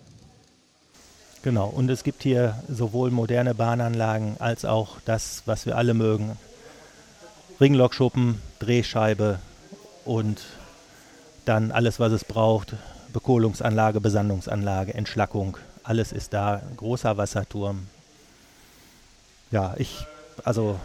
Genau, 1.42 1.68
und 1.68 1.88
es 1.88 2.02
gibt 2.02 2.24
hier 2.24 2.61
sowohl 2.68 3.12
moderne 3.12 3.54
Bahnanlagen 3.54 4.35
als 4.40 4.64
auch 4.64 4.96
das, 5.04 5.44
was 5.46 5.64
wir 5.64 5.76
alle 5.76 5.94
mögen. 5.94 6.37
Ringlokschuppen, 7.60 8.40
Drehscheibe 8.58 9.38
und 10.04 10.42
dann 11.44 11.72
alles, 11.72 12.00
was 12.00 12.12
es 12.12 12.24
braucht. 12.24 12.74
Bekohlungsanlage, 13.12 14.00
Besandungsanlage, 14.00 14.94
Entschlackung, 14.94 15.56
alles 15.84 16.12
ist 16.12 16.32
da. 16.32 16.62
Großer 16.76 17.16
Wasserturm. 17.16 17.86
Ja, 19.50 19.74
ich, 19.76 20.06
also, 20.42 20.80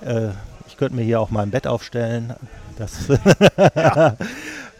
äh, 0.00 0.28
ich 0.66 0.76
könnte 0.78 0.94
mir 0.94 1.02
hier 1.02 1.20
auch 1.20 1.30
mal 1.30 1.42
ein 1.42 1.50
Bett 1.50 1.66
aufstellen. 1.66 2.34
Das, 2.78 2.92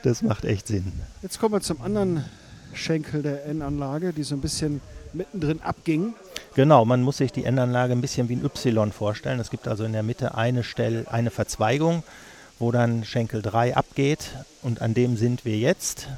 das 0.02 0.22
macht 0.22 0.44
echt 0.44 0.68
Sinn. 0.68 0.92
Jetzt 1.22 1.38
kommen 1.38 1.54
wir 1.54 1.60
zum 1.60 1.82
anderen 1.82 2.24
Schenkel 2.72 3.22
der 3.22 3.44
N-Anlage, 3.46 4.12
die 4.12 4.22
so 4.22 4.34
ein 4.34 4.40
bisschen 4.40 4.80
mittendrin 5.16 5.60
abging. 5.62 6.14
Genau, 6.54 6.84
man 6.84 7.02
muss 7.02 7.18
sich 7.18 7.32
die 7.32 7.44
Endanlage 7.44 7.92
ein 7.92 8.00
bisschen 8.00 8.28
wie 8.28 8.36
ein 8.36 8.44
Y 8.44 8.92
vorstellen. 8.92 9.40
Es 9.40 9.50
gibt 9.50 9.68
also 9.68 9.84
in 9.84 9.92
der 9.92 10.02
Mitte 10.02 10.34
eine 10.34 10.64
Stelle, 10.64 11.06
eine 11.10 11.30
Verzweigung, 11.30 12.02
wo 12.58 12.72
dann 12.72 13.04
Schenkel 13.04 13.42
3 13.42 13.76
abgeht 13.76 14.30
und 14.62 14.80
an 14.80 14.94
dem 14.94 15.16
sind 15.16 15.44
wir 15.44 15.58
jetzt. 15.58 16.08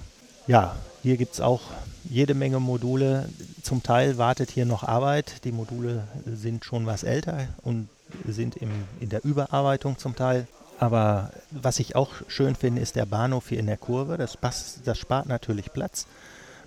Ja, 0.47 0.77
hier 1.03 1.17
gibt 1.17 1.35
es 1.35 1.41
auch 1.41 1.61
jede 2.05 2.35
Menge 2.35 2.61
Module. 2.61 3.29
Zum 3.63 3.83
Teil 3.83 4.19
wartet 4.19 4.51
hier 4.51 4.67
noch 4.67 4.83
Arbeit. 4.83 5.45
Die 5.45 5.53
Module 5.53 6.05
sind 6.27 6.65
schon 6.65 6.87
was 6.87 7.03
älter 7.03 7.49
und 7.63 7.89
sind 8.27 8.57
im, 8.57 8.71
in 9.01 9.09
der 9.09 9.25
Überarbeitung 9.25 9.99
zum 9.99 10.17
Teil. 10.17 10.47
Aber 10.79 11.33
was 11.51 11.81
ich 11.81 11.97
auch 11.97 12.11
schön 12.29 12.55
finde, 12.55 12.81
ist 12.81 12.97
der 12.97 13.07
Bahnhof 13.07 13.49
hier 13.49 13.59
in 13.59 13.67
der 13.67 13.77
Kurve. 13.77 14.17
Das, 14.17 14.37
passt, 14.37 14.87
das 14.87 14.99
spart 14.99 15.27
natürlich 15.27 15.73
Platz. 15.73 16.07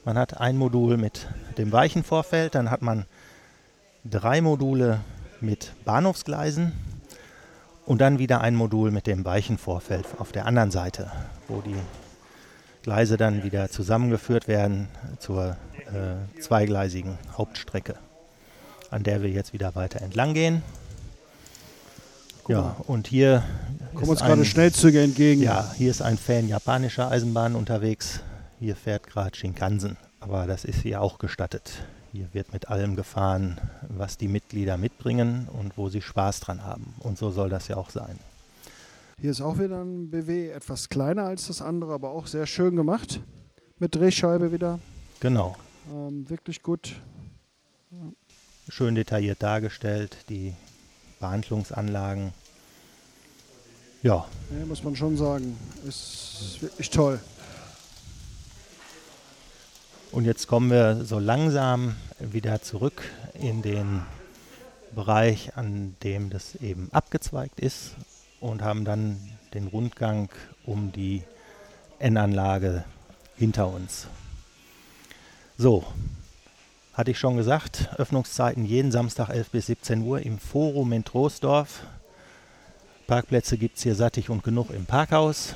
Man 0.03 0.17
hat 0.17 0.41
ein 0.41 0.57
Modul 0.57 0.97
mit 0.97 1.27
dem 1.59 1.71
weichen 1.71 2.03
Vorfeld, 2.03 2.55
dann 2.55 2.71
hat 2.71 2.81
man 2.81 3.05
drei 4.03 4.41
Module 4.41 5.01
mit 5.41 5.73
Bahnhofsgleisen 5.85 6.71
und 7.85 8.01
dann 8.01 8.17
wieder 8.17 8.41
ein 8.41 8.55
Modul 8.55 8.89
mit 8.89 9.05
dem 9.05 9.25
weichen 9.25 9.59
Vorfeld 9.59 10.07
auf 10.17 10.31
der 10.31 10.47
anderen 10.47 10.71
Seite, 10.71 11.11
wo 11.47 11.61
die 11.61 11.75
Gleise 12.81 13.15
dann 13.15 13.43
wieder 13.43 13.69
zusammengeführt 13.69 14.47
werden 14.47 14.87
zur 15.19 15.55
äh, 15.77 16.41
zweigleisigen 16.41 17.19
Hauptstrecke, 17.37 17.93
an 18.89 19.03
der 19.03 19.21
wir 19.21 19.29
jetzt 19.29 19.53
wieder 19.53 19.75
weiter 19.75 20.01
entlang 20.01 20.33
gehen. 20.33 20.63
Ja, 22.47 22.75
und 22.87 23.07
hier 23.07 23.43
kommen 23.93 24.09
uns 24.09 24.21
gerade 24.21 24.45
Schnellzüge 24.45 24.99
entgegen. 24.99 25.43
Ja, 25.43 25.71
hier 25.77 25.91
ist 25.91 26.01
ein 26.01 26.17
Fan 26.17 26.47
japanischer 26.47 27.11
Eisenbahn 27.11 27.53
unterwegs. 27.53 28.21
Hier 28.62 28.76
fährt 28.76 29.08
gerade 29.08 29.36
Shinkansen, 29.36 29.97
aber 30.19 30.45
das 30.45 30.65
ist 30.65 30.82
hier 30.84 31.02
auch 31.02 31.17
gestattet. 31.17 31.84
Hier 32.12 32.32
wird 32.32 32.54
mit 32.54 32.69
allem 32.69 32.95
gefahren, 32.95 33.60
was 33.89 34.19
die 34.19 34.28
Mitglieder 34.28 34.78
mitbringen 34.78 35.47
und 35.52 35.80
wo 35.80 35.89
sie 35.89 36.04
Spaß 36.04 36.41
dran 36.41 36.63
haben. 36.63 36.93
Und 37.00 37.17
so 37.17 37.32
soll 37.32 37.50
das 37.50 37.69
ja 37.69 37.78
auch 37.78 37.89
sein. 37.89 38.19
Hier 39.19 39.32
ist 39.32 39.41
auch 39.41 39.58
wieder 39.58 39.82
ein 39.82 40.12
BW, 40.12 40.52
etwas 40.52 40.89
kleiner 40.89 41.24
als 41.24 41.47
das 41.47 41.63
andere, 41.63 41.91
aber 41.91 42.12
auch 42.12 42.28
sehr 42.28 42.45
schön 42.45 42.76
gemacht. 42.76 43.19
Mit 43.80 43.95
Drehscheibe 43.95 44.52
wieder. 44.52 44.78
Genau. 45.21 45.56
Ähm, 45.91 46.30
wirklich 46.30 46.62
gut. 46.62 47.02
Ja. 47.89 48.12
Schön 48.69 48.93
detailliert 48.93 49.41
dargestellt, 49.41 50.17
die 50.30 50.54
Behandlungsanlagen. 51.19 52.32
Ja. 54.04 54.28
ja. 54.56 54.65
Muss 54.67 54.84
man 54.84 54.95
schon 54.95 55.17
sagen. 55.17 55.58
Ist 55.84 56.60
wirklich 56.62 56.91
toll. 56.91 57.19
Und 60.12 60.26
jetzt 60.26 60.47
kommen 60.47 60.69
wir 60.69 61.06
so 61.06 61.19
langsam 61.19 61.95
wieder 62.19 62.62
zurück 62.62 63.02
in 63.34 63.62
den 63.62 64.02
Bereich, 64.93 65.56
an 65.56 65.95
dem 66.04 66.30
das 66.30 66.56
eben 66.56 66.89
abgezweigt 66.91 67.62
ist 67.62 67.95
und 68.41 68.62
haben 68.62 68.84
dann 68.84 69.17
den 69.54 69.67
Rundgang 69.67 70.28
um 70.65 70.91
die 70.91 71.24
N-Anlage 72.00 72.84
hinter 73.38 73.69
uns. 73.69 74.08
So, 75.58 75.86
hatte 76.93 77.12
ich 77.12 77.19
schon 77.19 77.38
gesagt, 77.38 77.88
Öffnungszeiten 77.97 78.65
jeden 78.65 78.91
Samstag 78.91 79.30
11 79.30 79.50
bis 79.52 79.67
17 79.67 80.02
Uhr 80.02 80.19
im 80.19 80.39
Forum 80.39 80.91
in 80.91 81.06
Troisdorf. 81.06 81.84
Parkplätze 83.08 83.58
gibt 83.58 83.78
es 83.78 83.84
hier 83.84 83.95
sattig 83.95 84.30
und 84.30 84.43
genug 84.43 84.71
im 84.71 84.86
Parkhaus. 84.86 85.56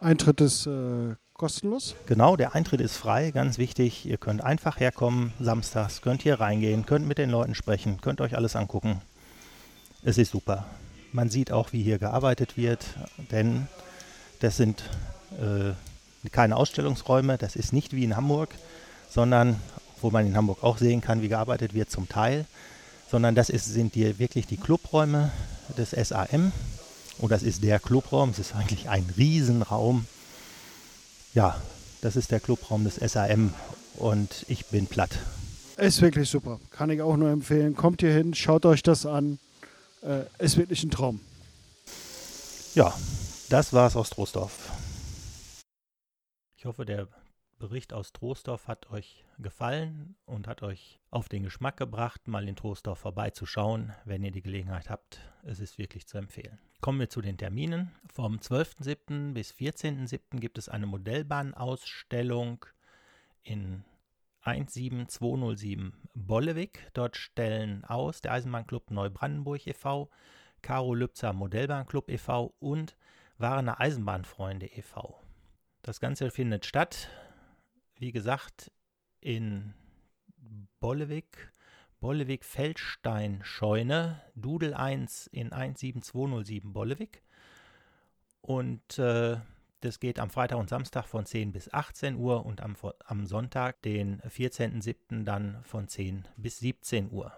Eintritt 0.00 0.40
ist 0.40 0.66
äh, 0.66 1.16
kostenlos? 1.36 1.94
Genau, 2.06 2.36
der 2.36 2.54
Eintritt 2.54 2.80
ist 2.80 2.96
frei, 2.96 3.30
ganz 3.30 3.58
wichtig. 3.58 4.06
Ihr 4.06 4.16
könnt 4.16 4.42
einfach 4.42 4.80
herkommen, 4.80 5.32
samstags, 5.38 6.00
könnt 6.00 6.22
hier 6.22 6.40
reingehen, 6.40 6.86
könnt 6.86 7.06
mit 7.06 7.18
den 7.18 7.30
Leuten 7.30 7.54
sprechen, 7.54 8.00
könnt 8.00 8.20
euch 8.20 8.36
alles 8.36 8.56
angucken. 8.56 9.00
Es 10.02 10.18
ist 10.18 10.32
super. 10.32 10.66
Man 11.12 11.28
sieht 11.28 11.52
auch, 11.52 11.72
wie 11.72 11.82
hier 11.82 11.98
gearbeitet 11.98 12.56
wird, 12.56 12.84
denn 13.30 13.68
das 14.40 14.56
sind 14.56 14.82
äh, 15.40 15.72
keine 16.30 16.56
Ausstellungsräume, 16.56 17.38
das 17.38 17.56
ist 17.56 17.72
nicht 17.72 17.94
wie 17.94 18.04
in 18.04 18.16
Hamburg, 18.16 18.54
sondern, 19.08 19.60
wo 20.00 20.10
man 20.10 20.26
in 20.26 20.36
Hamburg 20.36 20.62
auch 20.62 20.78
sehen 20.78 21.00
kann, 21.00 21.22
wie 21.22 21.28
gearbeitet 21.28 21.74
wird 21.74 21.90
zum 21.90 22.08
Teil, 22.08 22.44
sondern 23.10 23.34
das 23.34 23.50
ist, 23.50 23.66
sind 23.66 23.94
hier 23.94 24.18
wirklich 24.18 24.46
die 24.46 24.56
Clubräume 24.56 25.30
des 25.76 25.90
SAM. 25.90 26.52
Und 27.18 27.32
das 27.32 27.42
ist 27.42 27.62
der 27.62 27.78
Clubraum, 27.78 28.30
es 28.30 28.38
ist 28.38 28.54
eigentlich 28.54 28.90
ein 28.90 29.08
Riesenraum 29.16 30.06
ja, 31.36 31.54
das 32.00 32.16
ist 32.16 32.30
der 32.30 32.40
Clubraum 32.40 32.84
des 32.84 32.94
SAM 32.94 33.52
und 33.98 34.46
ich 34.48 34.64
bin 34.66 34.86
platt. 34.86 35.18
Ist 35.76 36.00
wirklich 36.00 36.30
super. 36.30 36.58
Kann 36.70 36.88
ich 36.88 37.02
auch 37.02 37.18
nur 37.18 37.28
empfehlen. 37.28 37.76
Kommt 37.76 38.00
hier 38.00 38.12
hin, 38.12 38.32
schaut 38.32 38.64
euch 38.64 38.82
das 38.82 39.04
an. 39.04 39.38
Äh, 40.02 40.22
ist 40.38 40.56
wirklich 40.56 40.82
ein 40.82 40.90
Traum. 40.90 41.20
Ja, 42.74 42.94
das 43.50 43.74
war's 43.74 43.96
aus 43.96 44.08
Troisdorf. 44.08 44.70
Ich 46.56 46.64
hoffe, 46.64 46.86
der 46.86 47.06
Bericht 47.58 47.92
aus 47.92 48.14
Troisdorf 48.14 48.66
hat 48.66 48.90
euch 48.90 49.22
gefallen 49.38 50.16
und 50.24 50.48
hat 50.48 50.62
euch 50.62 51.00
auf 51.16 51.30
den 51.30 51.44
Geschmack 51.44 51.78
gebracht, 51.78 52.28
mal 52.28 52.46
in 52.46 52.56
Troisdorf 52.56 52.98
vorbeizuschauen, 52.98 53.94
wenn 54.04 54.22
ihr 54.22 54.32
die 54.32 54.42
Gelegenheit 54.42 54.90
habt. 54.90 55.18
Es 55.44 55.60
ist 55.60 55.78
wirklich 55.78 56.06
zu 56.06 56.18
empfehlen. 56.18 56.58
Kommen 56.82 57.00
wir 57.00 57.08
zu 57.08 57.22
den 57.22 57.38
Terminen. 57.38 57.90
Vom 58.12 58.36
12.07. 58.36 59.32
bis 59.32 59.52
14.07. 59.52 60.40
gibt 60.40 60.58
es 60.58 60.68
eine 60.68 60.84
Modellbahnausstellung 60.84 62.66
in 63.42 63.82
17207 64.42 65.94
Bollewig. 66.12 66.86
Dort 66.92 67.16
stellen 67.16 67.86
aus 67.86 68.20
der 68.20 68.32
Eisenbahnclub 68.32 68.90
Neubrandenburg 68.90 69.66
e.V., 69.66 70.10
Caro 70.60 70.94
Lübzer 70.94 71.32
Modellbahnclub 71.32 72.10
e.V. 72.10 72.54
und 72.58 72.94
Warner 73.38 73.80
Eisenbahnfreunde 73.80 74.66
e.V. 74.66 75.18
Das 75.80 75.98
Ganze 75.98 76.30
findet 76.30 76.66
statt, 76.66 77.08
wie 77.98 78.12
gesagt, 78.12 78.70
in 79.22 79.72
Bollewig 80.86 81.52
Bollewig 81.98 82.44
Feldstein 82.44 83.40
Scheune, 83.42 84.22
Dudel 84.36 84.72
1 84.72 85.26
in 85.32 85.50
17207 85.50 86.72
Bollewig. 86.72 87.24
Und 88.40 88.96
äh, 88.96 89.38
das 89.80 89.98
geht 89.98 90.20
am 90.20 90.30
Freitag 90.30 90.60
und 90.60 90.68
Samstag 90.68 91.08
von 91.08 91.26
10 91.26 91.50
bis 91.50 91.74
18 91.74 92.14
Uhr 92.14 92.46
und 92.46 92.60
am, 92.60 92.76
am 93.04 93.26
Sonntag, 93.26 93.82
den 93.82 94.20
14.07., 94.20 95.24
dann 95.24 95.58
von 95.64 95.88
10 95.88 96.28
bis 96.36 96.60
17 96.60 97.10
Uhr. 97.10 97.32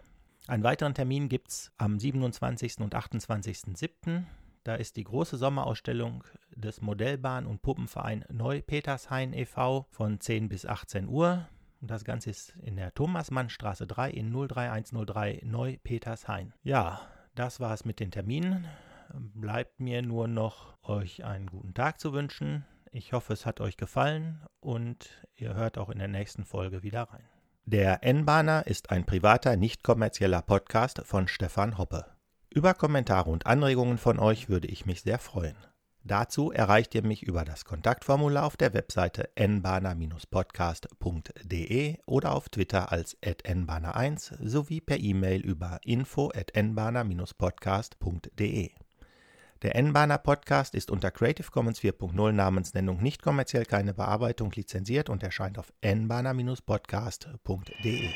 Einen 0.47 0.63
weiteren 0.63 0.93
Termin 0.93 1.31
gibt 1.31 1.49
es 1.49 1.73
am 1.79 1.99
27. 1.99 2.81
und 2.81 2.95
28.07. 2.95 4.25
Da 4.63 4.75
ist 4.75 4.97
die 4.97 5.05
große 5.05 5.39
Sommerausstellung 5.39 6.23
des 6.55 6.83
Modellbahn- 6.83 7.47
und 7.47 7.63
Puppenverein 7.63 8.27
Neu-Petershain 8.31 9.33
e.V. 9.33 9.87
von 9.89 10.21
10 10.21 10.51
bis 10.51 10.67
18 10.67 11.09
Uhr. 11.09 11.49
Das 11.81 12.05
Ganze 12.05 12.31
ist 12.31 12.57
in 12.63 12.77
der 12.77 12.93
Thomas-Mann-Straße 12.93 13.87
3 13.87 14.11
in 14.11 14.33
03103 14.33 15.43
Neu-Petershain. 15.45 16.53
Ja, 16.63 17.01
das 17.35 17.61
war 17.61 17.73
es 17.73 17.85
mit 17.85 18.01
den 18.01 18.11
Terminen. 18.11 18.67
Bleibt 19.15 19.79
mir 19.79 20.03
nur 20.03 20.27
noch, 20.27 20.77
euch 20.83 21.25
einen 21.25 21.47
guten 21.47 21.75
Tag 21.75 22.01
zu 22.01 22.13
wünschen. 22.13 22.65
Ich 22.91 23.13
hoffe, 23.13 23.33
es 23.33 23.47
hat 23.47 23.61
euch 23.61 23.77
gefallen 23.77 24.45
und 24.61 25.27
ihr 25.37 25.55
hört 25.55 25.79
auch 25.79 25.89
in 25.89 25.99
der 25.99 26.09
nächsten 26.09 26.45
Folge 26.45 26.83
wieder 26.83 27.05
rein. 27.05 27.25
Der 27.65 28.03
N-Bahner 28.03 28.67
ist 28.67 28.91
ein 28.91 29.05
privater, 29.05 29.57
nicht 29.57 29.85
kommerzieller 29.85 30.43
Podcast 30.43 31.03
von 31.05 31.29
Stefan 31.29 31.79
Hoppe. 31.79 32.07
Über 32.51 32.75
Kommentare 32.75 33.31
und 33.31 33.47
Anregungen 33.47 33.99
von 33.99 34.19
euch 34.19 34.49
würde 34.49 34.69
ich 34.69 34.87
mich 34.87 35.03
sehr 35.03 35.19
freuen. 35.19 35.57
Dazu 36.09 36.51
erreicht 36.51 36.95
ihr 36.95 37.05
mich 37.05 37.23
über 37.23 37.45
das 37.45 37.67
Kontaktformular 37.67 38.47
auf 38.47 38.57
der 38.57 38.73
Webseite 38.73 39.29
nbahner-podcast.de 39.39 41.99
oder 42.07 42.35
auf 42.35 42.49
Twitter 42.49 42.91
als 42.91 43.19
nbahner1 43.23 44.39
sowie 44.41 44.81
per 44.81 44.99
E-Mail 44.99 45.43
über 45.43 45.81
info@nbahner-podcast.de. 45.85 48.71
Der 49.61 49.75
N-Bahner 49.75 50.19
Podcast 50.19 50.75
ist 50.75 50.91
unter 50.91 51.11
Creative 51.11 51.51
Commons 51.51 51.81
4.0 51.81 52.33
Namensnennung 52.33 53.03
nicht 53.03 53.21
kommerziell 53.21 53.67
keine 53.67 53.93
Bearbeitung 53.93 54.51
lizenziert 54.53 55.11
und 55.11 55.23
erscheint 55.23 55.59
auf 55.59 55.71
nbahner-podcast.de. 55.83 58.09